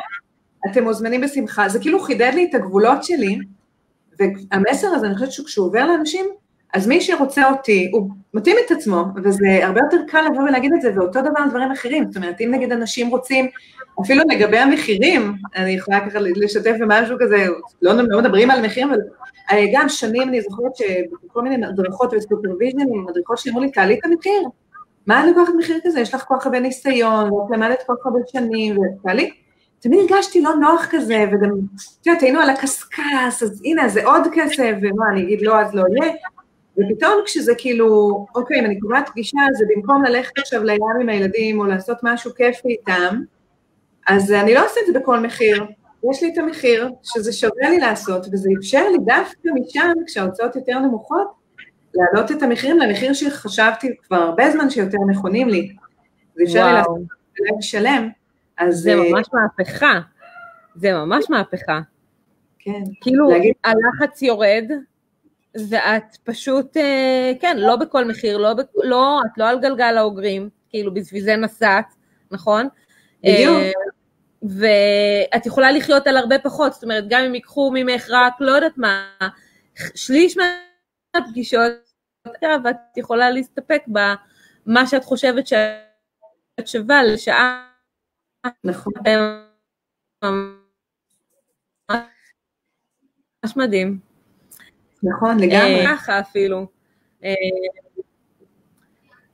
[0.72, 3.39] אתם מוזמנים בשמחה, זה כאילו חידד לי את הגבולות שלי,
[4.19, 6.26] והמסר הזה, אני חושבת שכשהוא עובר לאנשים,
[6.74, 10.81] אז מי שרוצה אותי, הוא מתאים את עצמו, וזה הרבה יותר קל לבוא ולהגיד את
[10.81, 12.07] זה, ואותו דבר על דברים אחרים.
[12.07, 13.47] זאת אומרת, אם נגיד אנשים רוצים,
[14.01, 17.47] אפילו לגבי המחירים, אני יכולה ככה לשתף במשהו כזה,
[17.81, 18.99] לא, לא מדברים על מחירים, אבל
[19.51, 24.05] אה, גם שנים אני זוכרת שבכל מיני הדרכות וסופרוויז'נים, הדרכות שלי אמרו לי, תעלי את
[24.05, 24.41] המחיר.
[25.07, 25.99] מה את לוקחת מחיר כזה?
[25.99, 29.31] יש לך כל כך הרבה ניסיון, ואת למדת כל כך הרבה שנים, ותעלי.
[29.79, 31.49] תמיד הרגשתי לא נוח כזה, וגם,
[32.01, 35.75] את יודעת, היינו על הקשקש, אז הנה, זה עוד כסף, ומה, אני אגיד לא, אז
[35.75, 36.13] לא יהיה.
[36.79, 41.59] ופתאום כשזה כאילו, אוקיי, אם אני קובעת פגישה, זה במקום ללכת עכשיו לים עם הילדים,
[41.59, 43.21] או לעשות משהו כיפי איתם,
[44.07, 45.65] אז אני לא עושה את זה בכל מחיר.
[46.11, 50.79] יש לי את המחיר, שזה שווה לי לעשות, וזה אפשר לי דווקא משם, כשההוצאות יותר
[50.79, 51.27] נמוכות,
[51.93, 55.75] להעלות את המחירים למחיר שחשבתי כבר הרבה זמן שיותר נכונים לי.
[56.35, 58.09] זה אפשר לי לעשות בלב שלם.
[58.57, 58.75] אז...
[58.75, 59.99] זה אה, ממש מהפכה.
[60.75, 61.79] זה ממש מהפכה.
[62.59, 62.81] כן.
[63.01, 63.53] כאילו, להגיד...
[63.63, 64.71] הלחץ יורד,
[65.69, 68.51] ואת פשוט, אה, כן, לא בכל מחיר, לא,
[68.83, 71.95] לא, את לא על גלגל האוגרים, כאילו בשביל זה נסעת,
[72.31, 72.67] נכון?
[73.23, 73.55] בדיוק.
[73.55, 73.71] אה,
[74.43, 78.77] ואת יכולה לחיות על הרבה פחות, זאת אומרת, גם אם ייקחו ממך רק, לא יודעת
[78.77, 79.09] מה,
[79.95, 81.71] שליש מהפגישות,
[82.63, 87.69] ואת יכולה להסתפק במה שאת חושבת שאת שווה לשעה.
[88.63, 88.93] נכון.
[93.43, 94.09] ממש מדהים.
[95.03, 95.85] נכון, לגמרי.
[95.88, 96.65] ככה אפילו.
[97.23, 97.33] אה,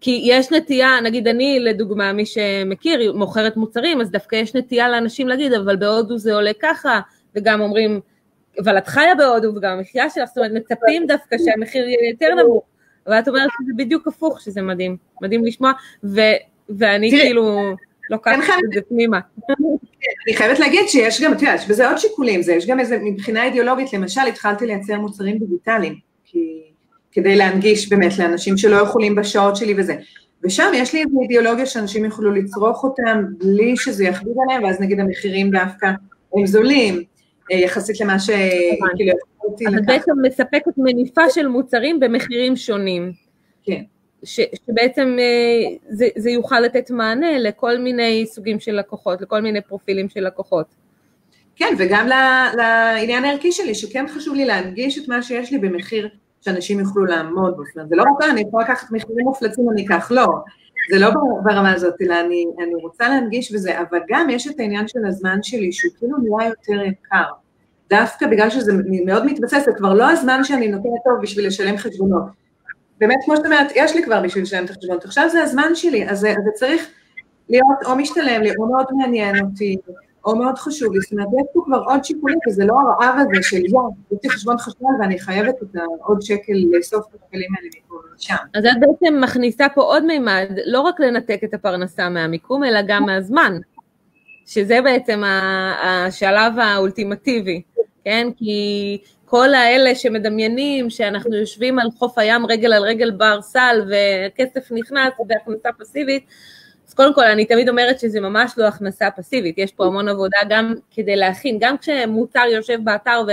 [0.02, 5.28] כי יש נטייה, נגיד אני לדוגמה, מי שמכיר, מוכרת מוצרים, אז דווקא יש נטייה לאנשים
[5.28, 7.00] להגיד, אבל בהודו זה עולה ככה,
[7.36, 8.00] וגם אומרים,
[8.64, 12.64] אבל את חיה בהודו וגם המחיה שלך, זאת אומרת, מצפים דווקא שהמחיר יהיה יותר נמוך,
[13.08, 15.72] ואת אומרת שזה בדיוק הפוך, שזה מדהים, מדהים לשמוע,
[16.04, 16.20] ו,
[16.70, 17.76] ואני כאילו
[18.10, 19.20] לוקחת את זה פנימה.
[20.28, 22.98] אני חייבת להגיד שיש גם, את יודעת, יש בזה עוד שיקולים, זה, יש גם איזה,
[23.02, 26.62] מבחינה אידיאולוגית, למשל, התחלתי לייצר מוצרים דיגיטליים, כי,
[27.12, 29.96] כדי להנגיש באמת לאנשים שלא יכולים בשעות שלי וזה.
[30.44, 35.00] ושם יש לי איזו אידיאולוגיה שאנשים יוכלו לצרוך אותם בלי שזה יכביד עליהם, ואז נגיד
[35.00, 35.92] המחירים דווקא
[36.36, 37.04] הם זולים,
[37.52, 38.30] אה, יחסית למה ש...
[38.96, 39.80] כאילו, יכולתי לקחת.
[39.80, 43.12] את בעצם מספקת מניפה של מוצרים במחירים שונים.
[43.64, 43.82] כן.
[44.26, 49.62] ש, שבעצם אה, זה, זה יוכל לתת מענה לכל מיני סוגים של לקוחות, לכל מיני
[49.62, 50.66] פרופילים של לקוחות.
[51.56, 52.08] כן, וגם
[52.58, 56.10] לעניין הערכי שלי, שכן חשוב לי להנגיש את מה שיש לי במחיר
[56.42, 57.64] שאנשים יוכלו לעמוד בו.
[57.90, 60.28] זה לא רק אני יכולה לקחת מחירים מופלצים, אני אקח, לא.
[60.92, 61.10] זה לא
[61.44, 65.44] ברמה הזאת, אלא אני, אני רוצה להנגיש בזה, אבל גם יש את העניין של הזמן
[65.44, 67.24] שלי, שהוא כאילו נראה יותר יקר.
[67.90, 68.74] דווקא בגלל שזה
[69.06, 72.45] מאוד מתבסס, זה כבר לא הזמן שאני נותנת טוב בשביל לשלם חשבונות.
[73.00, 76.10] באמת, כמו שאת אומרת, יש לי כבר בשביל לשלם את החשבונות, עכשיו זה הזמן שלי,
[76.10, 76.88] אז זה צריך
[77.50, 79.78] להיות או משתלם לי, או מאוד מעניין אותי,
[80.26, 83.44] או מאוד חשוב לי, זאת אומרת, יש פה כבר עוד שיקולים, וזה לא הרעב הזה
[83.44, 87.70] של יום, יש לי חשבון חשמל ואני חייבת את העוד שקל לאסוף את השקלים האלה
[87.78, 88.36] מפה ומשם.
[88.56, 93.06] אז את בעצם מכניסה פה עוד מימד, לא רק לנתק את הפרנסה מהמיקום, אלא גם
[93.06, 93.58] מהזמן,
[94.46, 95.22] שזה בעצם
[95.84, 97.62] השלב האולטימטיבי,
[98.04, 98.28] כן?
[98.38, 104.72] כי כל האלה שמדמיינים שאנחנו יושבים על חוף הים רגל על רגל בר סל וכסף
[104.72, 106.26] נכנס והכנסה פסיבית,
[106.88, 110.38] אז קודם כל אני תמיד אומרת שזה ממש לא הכנסה פסיבית, יש פה המון עבודה
[110.50, 113.32] גם כדי להכין, גם כשמוצר יושב באתר ו...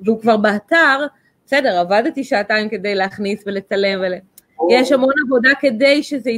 [0.00, 1.06] והוא כבר באתר,
[1.46, 4.14] בסדר, עבדתי שעתיים כדי להכניס ולצלם, ול...
[4.70, 6.30] יש המון עבודה כדי שזה,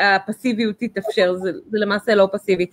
[0.00, 2.66] הפסיביות תתאפשר, זה, זה למעשה לא פסיבי,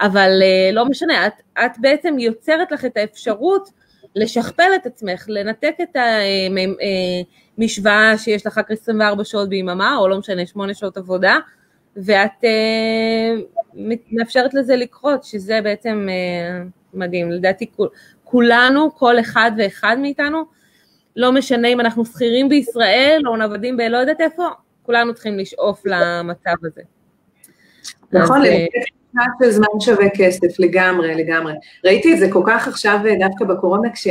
[0.00, 3.70] אבל אה, לא משנה, את, את בעצם יוצרת לך את האפשרות
[4.16, 5.96] לשכפל את עצמך, לנתק את
[7.58, 11.38] המשוואה אה, שיש לך רק 24 שעות ביממה, או לא משנה, 8 שעות עבודה,
[11.96, 13.34] ואת אה,
[14.12, 16.62] מאפשרת לזה לקרות, שזה בעצם אה,
[16.94, 17.30] מדהים.
[17.30, 17.70] לדעתי
[18.24, 20.44] כולנו, כל אחד ואחד מאיתנו,
[21.16, 24.48] לא משנה אם אנחנו שכירים בישראל או נוודים בלא יודעת איפה,
[24.82, 26.82] כולנו צריכים לשאוף למצב הזה.
[28.12, 28.48] נכון, אז,
[29.42, 31.52] של זמן שווה כסף, לגמרי, לגמרי.
[31.84, 34.08] ראיתי את זה כל כך עכשיו דווקא בקורונה, כש...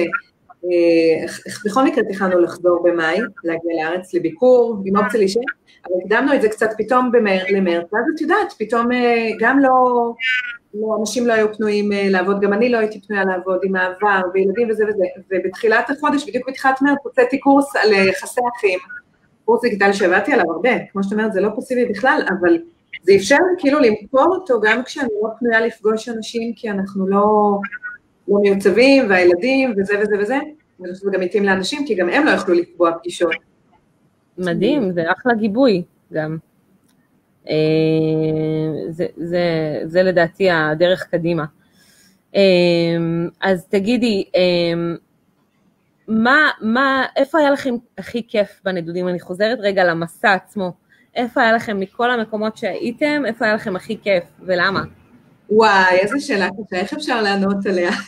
[1.66, 5.42] בכל מקרה תכננו לחזור במאי, להגיע לארץ לביקור, עם אופציה להישאר,
[5.86, 7.12] אבל הקדמנו את זה קצת פתאום
[7.50, 10.14] למרץ, ואז את יודעת, פתאום אה, גם לא,
[10.74, 14.22] לא, אנשים לא היו פנויים אה, לעבוד, גם אני לא הייתי פנויה לעבוד עם העבר,
[14.34, 18.80] וילדים וזה וזה, ובתחילת החודש, בדיוק בתחילת מרץ, הוצאתי קורס על אה, יחסי אחים,
[19.46, 22.58] קורס דיגיטלי שעבדתי עליו הרבה, כמו שאת אומרת, זה לא פסיבי בכלל, אבל
[23.04, 27.60] זה אפשר כאילו למכור אותו גם כשאני לא פנויה לפגוש אנשים, כי אנחנו לא,
[28.28, 30.38] לא מיוצבים, והילדים, וזה וזה וזה,
[30.80, 33.34] ואני חושבת גם מתאים לאנשים, כי גם הם לא יכלו לקבוע פגישות.
[34.38, 36.38] מדהים, זה אחלה גיבוי גם.
[37.50, 37.56] אה,
[38.90, 39.42] זה, זה,
[39.86, 41.46] זה לדעתי הדרך קדימה.
[42.36, 42.42] אה,
[43.42, 44.96] אז תגידי, אה,
[46.08, 49.08] מה, מה, איפה היה לכם הכי כיף בנדודים?
[49.08, 50.83] אני חוזרת רגע למסע עצמו.
[51.16, 54.84] איפה היה לכם מכל המקומות שהייתם, איפה היה לכם הכי כיף ולמה?
[55.50, 57.92] וואי, איזה שאלה קשה, איך אפשר לענות עליה?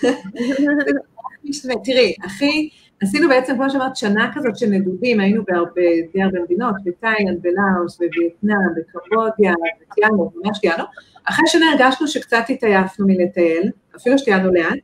[1.84, 2.70] תראי, הכי,
[3.02, 5.82] עשינו בעצם, כמו שאמרת, שנה כזאת של נדודים, היינו בהרבה,
[6.14, 10.84] די הרבה מדינות, בתאילנד, בלאוס, בווייטנאם, בקרבודיה, בטיאנו, ממש טיאנו.
[11.26, 14.80] אחרי שנה הרגשנו שקצת התעייפנו מלטייל, אפילו שטיילנו לאט,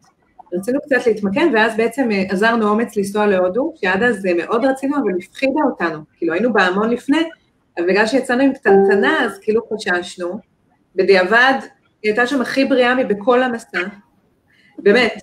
[0.53, 4.95] רצינו קצת להתמקם, ואז בעצם אה, עזרנו אומץ לנסוע להודו, שעד אז אה, מאוד רצינו,
[4.95, 7.23] אבל הפחידה אותנו, כאילו היינו בהמון לפני,
[7.77, 10.39] אבל בגלל שיצאנו עם קטנטנה, אז כאילו חששנו.
[10.95, 11.53] בדיעבד,
[12.03, 13.79] היא הייתה שם הכי בריאה מבכל המסע,
[14.77, 15.21] באמת,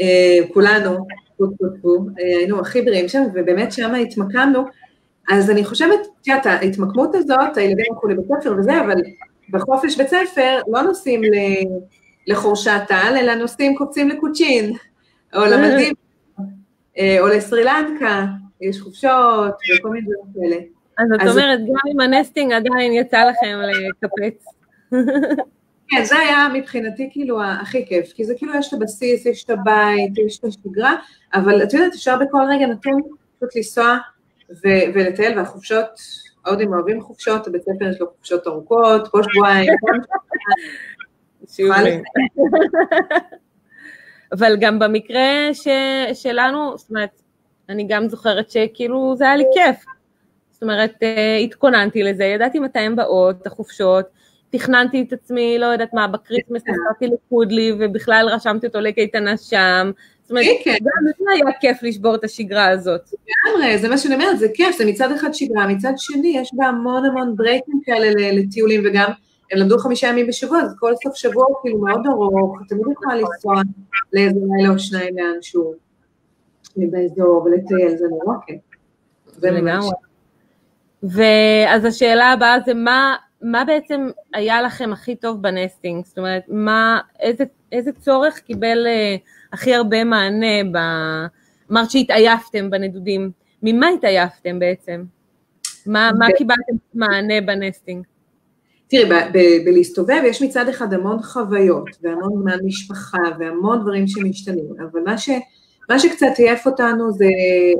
[0.00, 1.06] אה, כולנו,
[1.40, 1.46] אה,
[2.18, 4.64] היינו הכי בריאים שם, ובאמת שם התמקמנו.
[5.30, 9.02] אז אני חושבת, את יודעת, ההתמקמות הזאת, הילדים הלכו לבית ספר וזה, אבל
[9.50, 11.20] בחופש בית ספר לא נוסעים
[12.26, 14.72] לחורשת טל, אלא נוסעים, קופצים לקוצ'ין,
[15.34, 15.94] או למדים,
[16.98, 18.24] אה, או לסרי לנקה,
[18.60, 20.75] יש חופשות וכל מיני דברים כאלה.
[20.98, 24.44] אז את אומרת, גם עם ה nesting עדיין יצא לכם לקפץ.
[25.88, 29.50] כן, זה היה מבחינתי כאילו הכי כיף, כי זה כאילו יש את הבסיס, יש את
[29.50, 30.94] הבית, יש את השגרה,
[31.34, 33.00] אבל את יודעת, אפשר בכל רגע נתון
[33.36, 33.98] פשוט לנסוע
[34.62, 35.86] ולטייל, והחופשות,
[36.44, 39.72] ההודים אוהבים חופשות, הבית ספר יש לו חופשות ארוכות, כל שבועיים.
[44.32, 45.68] אבל גם במקרה ש,
[46.14, 47.22] שלנו, זאת אומרת,
[47.68, 49.84] אני גם זוכרת שכאילו זה היה לי כיף.
[50.56, 54.04] זאת אומרת, אה, התכוננתי לזה, ידעתי מתי הן באות, החופשות,
[54.50, 56.72] תכננתי את עצמי, לא יודעת מה, בקריסמס כן.
[56.72, 59.90] נסעתי לקודלי, ובכלל רשמתי אותו לקייטנה שם.
[60.22, 60.76] זאת אומרת, כן, כן.
[60.84, 63.00] גם זה היה כיף לשבור את השגרה הזאת.
[63.10, 66.66] לגמרי, זה מה שאני אומרת, זה כיף, זה מצד אחד שגרה, מצד שני יש בה
[66.66, 69.10] המון המון ברייקים כאלה לטיולים, וגם
[69.52, 73.14] הם למדו חמישה ימים בשבוע, אז כל סוף שבוע הוא כאילו מאוד ארוך, תמיד יכולה
[73.14, 73.54] לנסוע
[74.12, 75.74] לאיזה לילה או שניים לאנשהו,
[76.76, 78.60] באזור, ולטייל, זה נורא כיף.
[81.02, 86.04] ואז השאלה הבאה זה מה, מה בעצם היה לכם הכי טוב ב nesting?
[86.04, 89.16] זאת אומרת, מה, איזה, איזה צורך קיבל אה,
[89.52, 90.64] הכי הרבה מענה?
[90.72, 90.76] ב...
[91.72, 93.30] אמרת שהתעייפתם בנדודים.
[93.62, 95.04] ממה התעייפתם בעצם?
[95.86, 98.04] מה, מה קיבלתם מענה ב nesting?
[98.88, 99.04] תראי,
[99.64, 105.30] בלהסתובב יש מצד אחד המון חוויות, והמון זמן משפחה, והמון דברים שמשתנים, אבל מה, ש,
[105.88, 107.26] מה שקצת עייף אותנו זה,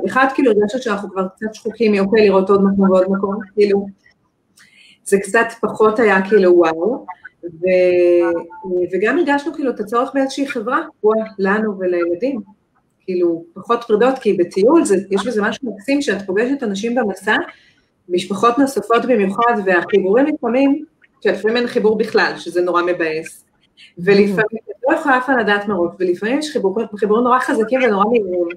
[0.05, 3.87] אחד, כאילו הרגשנו שאנחנו כבר קצת שחוקים מאוקיי לראות עוד מקום ועוד מקום, כאילו,
[5.03, 7.05] זה קצת פחות היה כאילו וואו,
[7.43, 7.65] ו,
[8.91, 12.41] וגם הרגשנו כאילו את הצורך באיזושהי חברה, וואו, לנו ולילדים,
[13.01, 17.35] כאילו, פחות פרידות, כי בטיול זה, יש בזה משהו מקסים שאת פוגשת אנשים במסע,
[18.09, 20.85] משפחות נוספות במיוחד, והחיבורים לפעמים,
[21.21, 23.46] שלפעמים אין חיבור בכלל, שזה נורא מבאס.
[23.97, 26.87] ולפעמים, לא יכולה אף פעם לדעת מראש, ולפעמים יש חיבורים,
[27.23, 28.47] נורא חזקים ונורא מהירים,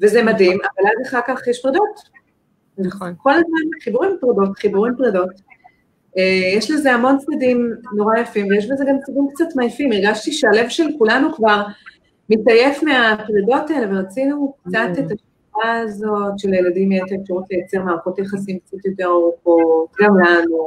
[0.00, 2.00] וזה מדהים, אבל אז אחר כך יש פרדות.
[2.78, 3.14] נכון.
[3.18, 5.30] כל הזמן חיבורים פרדות, חיבורים פרדות.
[6.18, 9.92] אה, יש לזה המון צדדים נורא יפים, ויש בזה גם צדדים קצת מעייפים.
[9.92, 11.62] הרגשתי שהלב של כולנו כבר
[12.30, 18.18] מתעייף מהפרידות האלה, ורצינו קצת את השאלה הזאת של הילדים יהיה את האפשרות לייצר מערכות
[18.18, 20.66] יחסים קצת יותר ארוכות, גם לנו.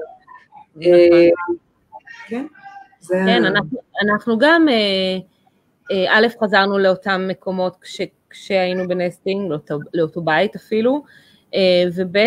[0.84, 1.30] אה,
[3.10, 3.46] כן, כן
[4.02, 5.18] אנחנו גם, אה,
[5.92, 7.78] אה, א', חזרנו לאותם מקומות
[8.30, 9.52] כשהיינו בנסטינג,
[9.94, 11.04] לאותו בית אפילו,
[11.96, 12.18] וב'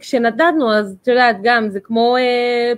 [0.00, 2.16] כשנדדנו, אז את יודעת, גם זה כמו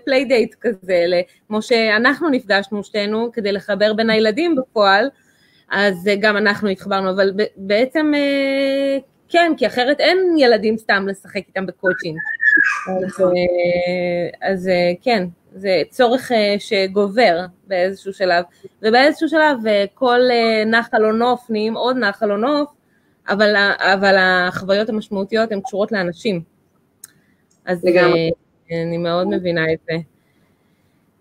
[0.04, 5.08] playdate כזה, כמו שאנחנו נפגשנו שתינו כדי לחבר בין הילדים בפועל,
[5.70, 8.12] אז גם אנחנו התחברנו, אבל בעצם
[9.28, 12.16] כן, כי אחרת אין ילדים סתם לשחק איתם בקוצ'ין.
[12.88, 18.44] אז, אה, אז אה, כן, זה צורך אה, שגובר באיזשהו שלב,
[18.82, 19.58] ובאיזשהו שלב
[19.94, 20.20] כל
[20.66, 22.70] נחל או נוף נהיים עוד נחל או נוף,
[23.28, 26.40] אבל, אבל החוויות המשמעותיות הן קשורות לאנשים.
[27.64, 28.30] אז לגמרי.
[28.70, 29.96] אני מאוד מבינה את זה.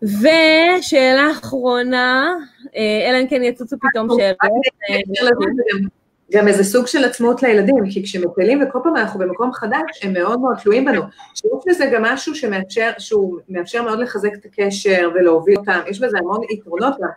[0.02, 2.34] ושאלה אחרונה,
[2.76, 4.42] אלא אם כן יצוצו פתאום שאלות.
[6.32, 10.40] גם איזה סוג של עצמאות לילדים, כי כשמטיילים וכל פעם אנחנו במקום חדש, הם מאוד
[10.40, 11.02] מאוד תלויים בנו.
[11.36, 16.18] שיש בזה גם משהו שמאפשר, שהוא מאפשר מאוד לחזק את הקשר ולהוביל אותם, יש בזה
[16.18, 17.10] המון יתרונות גם,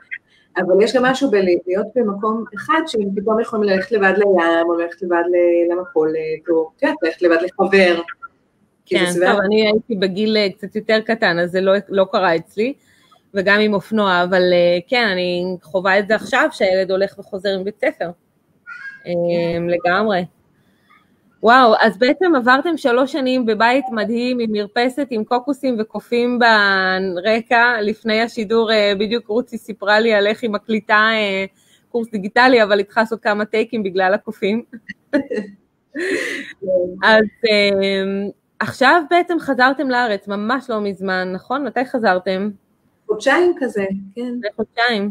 [0.57, 5.03] אבל יש גם משהו בלהיות במקום אחד, שהם פתאום יכולים ללכת לבד לים, או ללכת
[5.03, 5.23] לבד
[5.71, 8.01] למכולת, או כן, ללכת לבד לחבר.
[8.87, 12.75] כן, טוב, אני הייתי בגיל אה, קצת יותר קטן, אז זה לא, לא קרה אצלי,
[13.35, 17.79] וגם עם אופנוע, אבל אה, כן, אני חווה את זה עכשיו, שהילד הולך וחוזר מבית
[17.81, 18.11] ספר.
[19.07, 20.25] אמ, לגמרי.
[21.43, 28.23] וואו, אז בעצם עברתם שלוש שנים בבית מדהים עם מרפסת עם קוקוסים וקופים ברקע, לפני
[28.23, 31.45] השידור אה, בדיוק רוצי סיפרה לי על איך היא מקליטה אה,
[31.89, 34.63] קורס דיגיטלי, אבל היא צריכה לעשות כמה טייקים בגלל הקופים.
[37.05, 38.31] אז אמ,
[38.61, 41.65] עכשיו בעצם חזרתם לארץ, ממש לא מזמן, נכון?
[41.65, 42.51] מתי חזרתם?
[43.07, 43.85] חודשיים כזה,
[44.15, 44.35] כן.
[44.57, 45.11] חודשיים.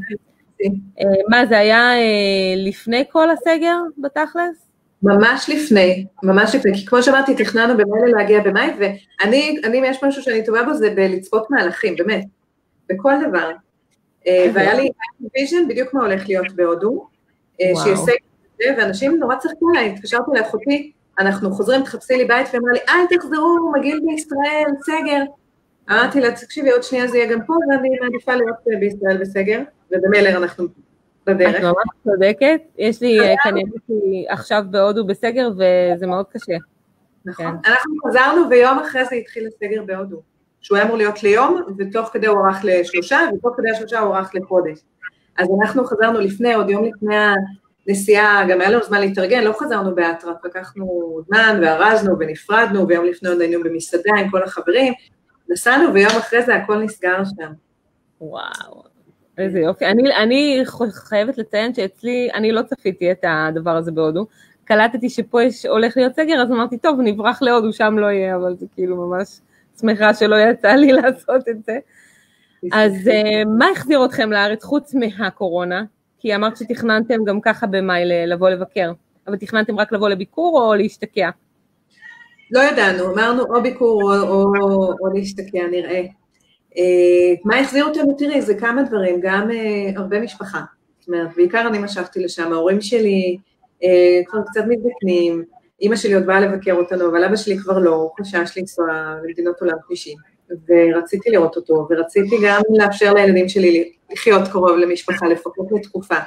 [0.61, 4.69] אה, מה, זה היה אה, לפני כל הסגר בתכלס?
[5.03, 10.23] ממש לפני, ממש לפני, כי כמו שאמרתי, תכננו במילא להגיע במאי, ואני, אני, יש משהו
[10.23, 12.25] שאני טובה בו, זה בלצפות מהלכים, באמת,
[12.89, 13.51] בכל דבר.
[14.27, 14.89] אה, והיה לי
[15.35, 17.07] vision בדיוק מה הולך להיות בהודו,
[17.61, 22.71] את זה, ואנשים נורא צחקו עליי, התקשרתי לאחותי, אנחנו חוזרים, תחפשי לי בית, והיא אמרה
[22.73, 25.23] לי, אל תחזרו, מגעיל בישראל, סגר.
[25.91, 29.59] אמרתי לה, תקשיבי, עוד שנייה זה יהיה גם פה, ואני מעדיפה להיות בישראל בסגר.
[29.93, 30.65] ובמילא אנחנו
[31.27, 31.55] בדרך.
[31.55, 33.67] את ממש צודקת, יש לי, כנראה
[34.29, 36.57] עכשיו בהודו בסגר וזה מאוד קשה.
[37.25, 37.71] נכון, כן.
[37.71, 40.21] אנחנו חזרנו ויום אחרי זה התחיל הסגר בהודו,
[40.61, 44.31] שהוא היה אמור להיות ליום, ותוך כדי הוא ערך לשלושה, ותוך כדי השלושה הוא ערך
[44.35, 44.79] לחודש.
[45.37, 47.15] אז אנחנו חזרנו לפני, עוד יום לפני
[47.87, 53.29] הנסיעה, גם היה לנו זמן להתארגן, לא חזרנו באטרף, לקחנו זמן וארזנו ונפרדנו, ויום לפני
[53.29, 54.93] עוד היינו במסעדה עם כל החברים,
[55.53, 57.51] נסענו ויום אחרי זה הכל נסגר שם.
[58.21, 58.83] וואו,
[59.37, 59.85] איזה יופי.
[59.85, 64.27] אני, אני חייבת לציין שאצלי, אני לא צפיתי את הדבר הזה בהודו.
[64.65, 68.55] קלטתי שפה יש, הולך להיות סגר, אז אמרתי, טוב, נברח להודו, שם לא יהיה, אבל
[68.55, 69.39] זה כאילו ממש
[69.79, 71.77] שמחה שלא יצא לי לעשות את זה.
[72.71, 75.83] אז uh, מה החזיר אתכם לארץ חוץ מהקורונה?
[76.19, 78.91] כי אמרת שתכננתם גם ככה במאי לבוא לבקר,
[79.27, 81.29] אבל תכננתם רק לבוא לביקור או להשתקע?
[82.53, 86.01] לא ידענו, אמרנו או ביקור או, או, או להשתקע, נראה.
[86.77, 88.13] אה, מה החזיר אותנו?
[88.17, 90.61] תראי, זה כמה דברים, גם אה, הרבה משפחה.
[90.99, 93.37] זאת אומרת, בעיקר אני משכתי לשם, ההורים שלי
[93.83, 95.43] אה, כבר קצת מזדקנים,
[95.81, 98.87] אימא שלי עוד באה לבקר אותנו, אבל אבא שלי כבר לא, חשש לנסוע
[99.23, 100.15] למדינות עולם שלישי,
[100.49, 106.17] ורציתי לראות אותו, ורציתי גם לאפשר לילדים שלי לחיות קרוב למשפחה, לפחות לתקופה.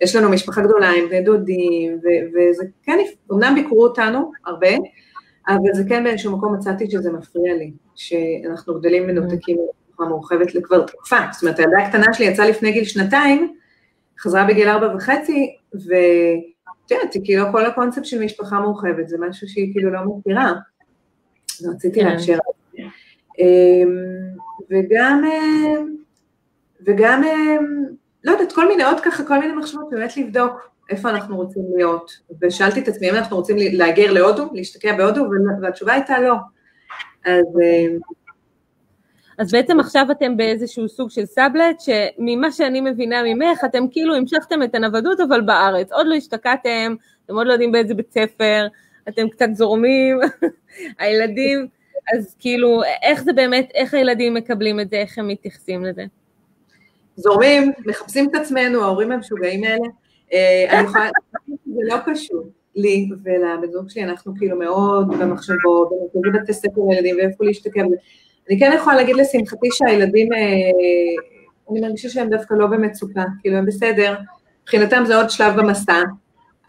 [0.00, 1.98] יש לנו משפחה גדולה עם בני דודים,
[2.34, 2.98] וזה כן,
[3.32, 4.68] אמנם ביקרו אותנו הרבה,
[5.48, 9.56] אבל זה כן באיזשהו מקום מצאתי שזה מפריע לי, שאנחנו גדלים מנותקים
[9.92, 11.16] בצורה מורחבת לכבר תקופה.
[11.32, 13.56] זאת אומרת, הילדה הקטנה שלי יצאה לפני גיל שנתיים,
[14.18, 19.72] חזרה בגיל ארבע וחצי, ואת יודעת, כאילו כל הקונספט של משפחה מורחבת, זה משהו שהיא
[19.72, 20.52] כאילו לא מכירה.
[21.74, 22.08] רציתי כן.
[22.08, 22.38] לאפשר.
[23.38, 23.96] אמ,
[24.70, 25.96] וגם, אמ,
[26.86, 27.84] וגם, אמ,
[28.24, 32.12] לא יודעת, כל מיני, עוד ככה, כל מיני מחשבות, באמת לבדוק איפה אנחנו רוצים להיות.
[32.42, 35.26] ושאלתי את עצמי אם אנחנו רוצים להגר להודו, להשתקע בהודו,
[35.62, 36.34] והתשובה הייתה לא.
[37.24, 37.46] אז...
[39.38, 44.62] אז בעצם עכשיו אתם באיזשהו סוג של סאבלט, שממה שאני מבינה ממך, אתם כאילו המשכתם
[44.62, 45.92] את הנוודות, אבל בארץ.
[45.92, 48.66] עוד לא השתקעתם, אתם עוד לא יודעים באיזה בית ספר,
[49.08, 50.20] אתם קצת זורמים,
[51.00, 51.66] הילדים,
[52.14, 56.04] אז כאילו, איך זה באמת, איך הילדים מקבלים את זה, איך הם מתייחסים לזה?
[57.16, 59.88] זורמים, מחפשים את עצמנו, ההורים המשוגעים האלה.
[60.32, 61.10] אה, אני יכולה,
[61.46, 62.62] זה לא פשוט.
[62.76, 67.86] לי ולבן זוג שלי, אנחנו כאילו מאוד במחשבות, במרכזי בתי ספר לילדים ואיפה להשתקם.
[68.50, 70.38] אני כן יכולה להגיד לשמחתי שהילדים, אה,
[71.70, 74.14] אני מרגישה שהם דווקא לא במצוקה, כאילו הם בסדר,
[74.62, 76.02] מבחינתם זה עוד שלב במסע,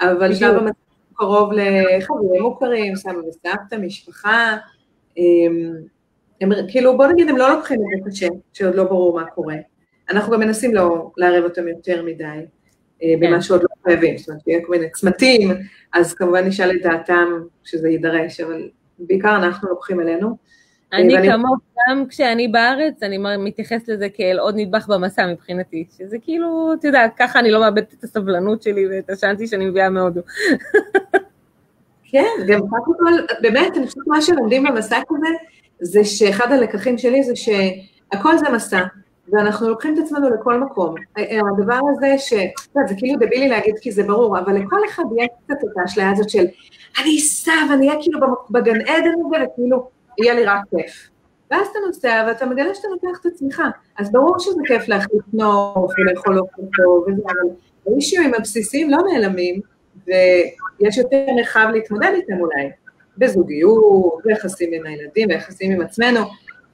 [0.02, 0.74] אבל שלב במסע
[1.14, 4.58] קרוב לחברים מוכרים, סבא וסבתא, משפחה,
[5.18, 5.74] הם,
[6.42, 9.56] הם כאילו, בוא נגיד, הם לא לוקחים את זה קשה, שעוד לא ברור מה קורה.
[10.10, 12.46] אנחנו גם מנסים לא לערב אותם יותר מדי.
[13.20, 15.52] במה שעוד לא חייבים, זאת אומרת, יהיה כל מיני צמתים,
[15.94, 18.70] אז כמובן נשאל את דעתם שזה יידרש, אבל
[19.00, 20.38] בעיקר אנחנו לוקחים אלינו.
[20.94, 21.32] אני ואני...
[21.32, 26.88] כמוך, גם כשאני בארץ, אני מתייחסת לזה כאל עוד נדבך במסע מבחינתי, שזה כאילו, אתה
[26.88, 30.22] יודע, ככה אני לא מאבדת את הסבלנות שלי ואת השאנטי שאני מביאה מהודו.
[32.12, 35.28] כן, גם קודם כל, באמת, אני חושבת מה שלומדים במסע כזה,
[35.80, 38.84] זה שאחד הלקחים שלי זה שהכל זה מסע,
[39.34, 40.96] ואנחנו לוקחים את עצמנו לכל מקום.
[41.18, 42.34] הדבר הזה ש...
[42.88, 46.30] זה כאילו דבילי להגיד כי זה ברור, אבל לכל אחד יהיה קצת את האשליה הזאת
[46.30, 46.46] של
[47.02, 48.20] אני אסע ואני אהיה כאילו
[48.50, 49.90] בגן עדן הזה, וכאילו,
[50.22, 51.10] יהיה לי רק כיף.
[51.52, 53.62] ואז אתה נוסע ואתה מגלה שאתה לוקח את עצמך.
[54.00, 57.56] אז ברור שזה כיף להחליט נוף ולאכול אוכל טוב וזה, אבל
[57.88, 59.62] האישיואים הבסיסיים לא נעלמים,
[60.08, 62.70] ויש יותר מרחב להתמודד איתם אולי,
[63.18, 66.20] בזוגיות, ביחסים עם הילדים, ביחסים עם עצמנו.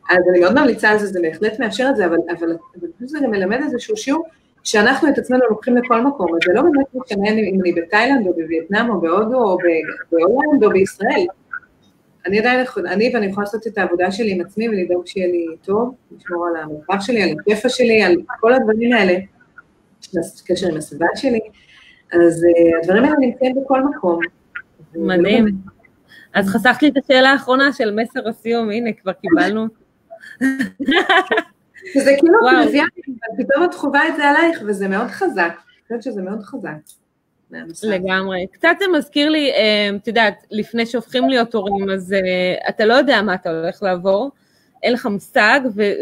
[0.09, 3.19] אז אני מאוד ממליצה על זה, זה בהחלט מאפשר את זה, אבל, אבל, אבל זה
[3.23, 4.25] גם מלמד איזשהו שיעור
[4.63, 8.33] שאנחנו את עצמנו לוקחים לכל מקום, אז זה לא באמת משנה אם אני בתאילנד או
[8.33, 9.57] בווייטנאם או בהודו או
[10.11, 11.25] בהולנד או בישראל.
[12.25, 15.95] אני עדיין, אני ואני יכולה לעשות את העבודה שלי עם עצמי ולדאוג שיהיה לי טוב,
[16.17, 19.13] לשמור על המרחב שלי, על הכיפה שלי, על כל הדברים האלה,
[20.45, 21.39] קשר עם הסביבה שלי,
[22.13, 24.19] אז uh, הדברים האלה נמצאים בכל מקום.
[24.95, 25.45] מדהים.
[26.33, 29.78] אז חסכת לי את השאלה האחרונה של מסר הסיום, הנה, כבר קיבלנו.
[32.03, 32.89] זה כאילו טריוויאלי,
[33.37, 35.51] פתאום את חווה את זה עלייך, וזה מאוד חזק.
[35.57, 36.77] אני חושבת שזה מאוד חזק.
[37.83, 38.47] לגמרי.
[38.51, 42.93] קצת זה מזכיר לי, אה, את יודעת, לפני שהופכים להיות הורים, אז uh, אתה לא
[42.93, 44.31] יודע מה אתה הולך לעבור,
[44.83, 45.59] אין לך מושג,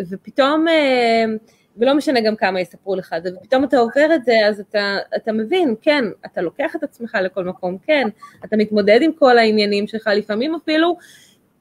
[0.10, 4.34] ופתאום, uh, ולא משנה גם כמה יספרו לך את זה, ופתאום אתה עובר את זה,
[4.48, 8.08] אז אתה, אתה מבין, כן, אתה לוקח את עצמך לכל מקום, כן,
[8.46, 10.98] אתה מתמודד עם כל העניינים שלך, לפעמים אפילו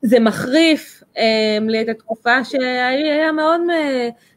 [0.03, 1.19] זה מחריף um,
[1.67, 3.61] לי את התקופה שהיה מאוד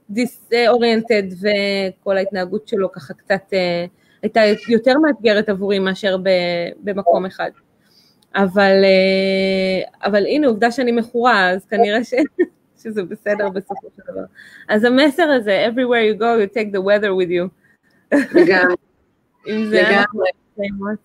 [0.10, 3.42] דיסאוריינטד, וכל ההתנהגות שלו ככה קצת...
[3.50, 3.90] Uh,
[4.22, 6.18] הייתה יותר מאתגרת עבורי מאשר
[6.84, 7.50] במקום אחד.
[8.36, 12.14] אבל, אה, אבל הנה, עובדה שאני מכורה, אז כנראה ש,
[12.84, 14.24] שזה בסדר בסופו של דבר.
[14.68, 17.50] אז המסר הזה, everywhere you go, you take the weather with you.
[18.34, 18.76] לגמרי.
[20.58, 20.96] לגמרי.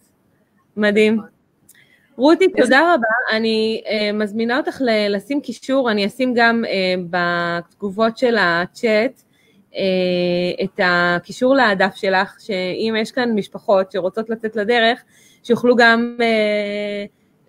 [0.77, 1.34] מדהים.
[2.17, 3.37] רותי, תודה רבה.
[3.37, 9.23] אני uh, מזמינה אותך לשים קישור, אני אשים גם uh, בתגובות של הצ'אט
[9.77, 15.03] אה, את הקישור לדף שלך, שאם יש כאן משפחות שרוצות לצאת לדרך,
[15.43, 17.05] שיוכלו גם אה,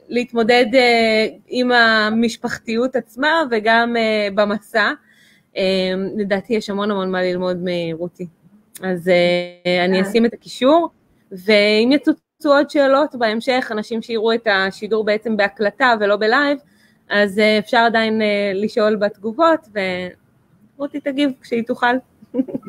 [0.09, 3.95] להתמודד אה, עם המשפחתיות עצמה וגם
[4.35, 4.91] במסע.
[6.17, 8.27] לדעתי יש המון המון מה ללמוד מרותי.
[8.83, 9.11] אז
[9.85, 10.89] אני אשים את הקישור,
[11.31, 11.89] ואם
[12.45, 16.57] יצוצו עוד שאלות בהמשך, אנשים שיראו את השידור בעצם בהקלטה ולא בלייב,
[17.09, 18.21] אז אפשר עדיין
[18.53, 19.67] לשאול בתגובות,
[20.77, 21.95] ורותי תגיב כשהיא תוכל.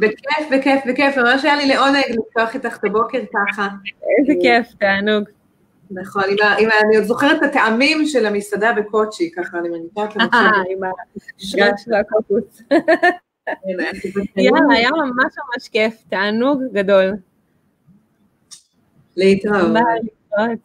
[0.00, 3.68] בכיף, בכיף, בכיף, ממש היה לי לעונג לפתוח איתך את הבוקר ככה.
[4.18, 5.24] איזה כיף, תענוג.
[5.90, 6.22] נכון,
[6.58, 10.36] אם אני עוד זוכרת את הטעמים של המסעדה בקוצ'י, ככה אני מניחה את המחשב.
[10.36, 10.80] אה, עם
[11.38, 12.62] השרש והקוקוס.
[14.36, 17.12] יאללה, היה ממש ממש כיף, תענוג גדול.
[19.16, 19.72] later.
[19.72, 20.00] Bye.
[20.36, 20.60] God.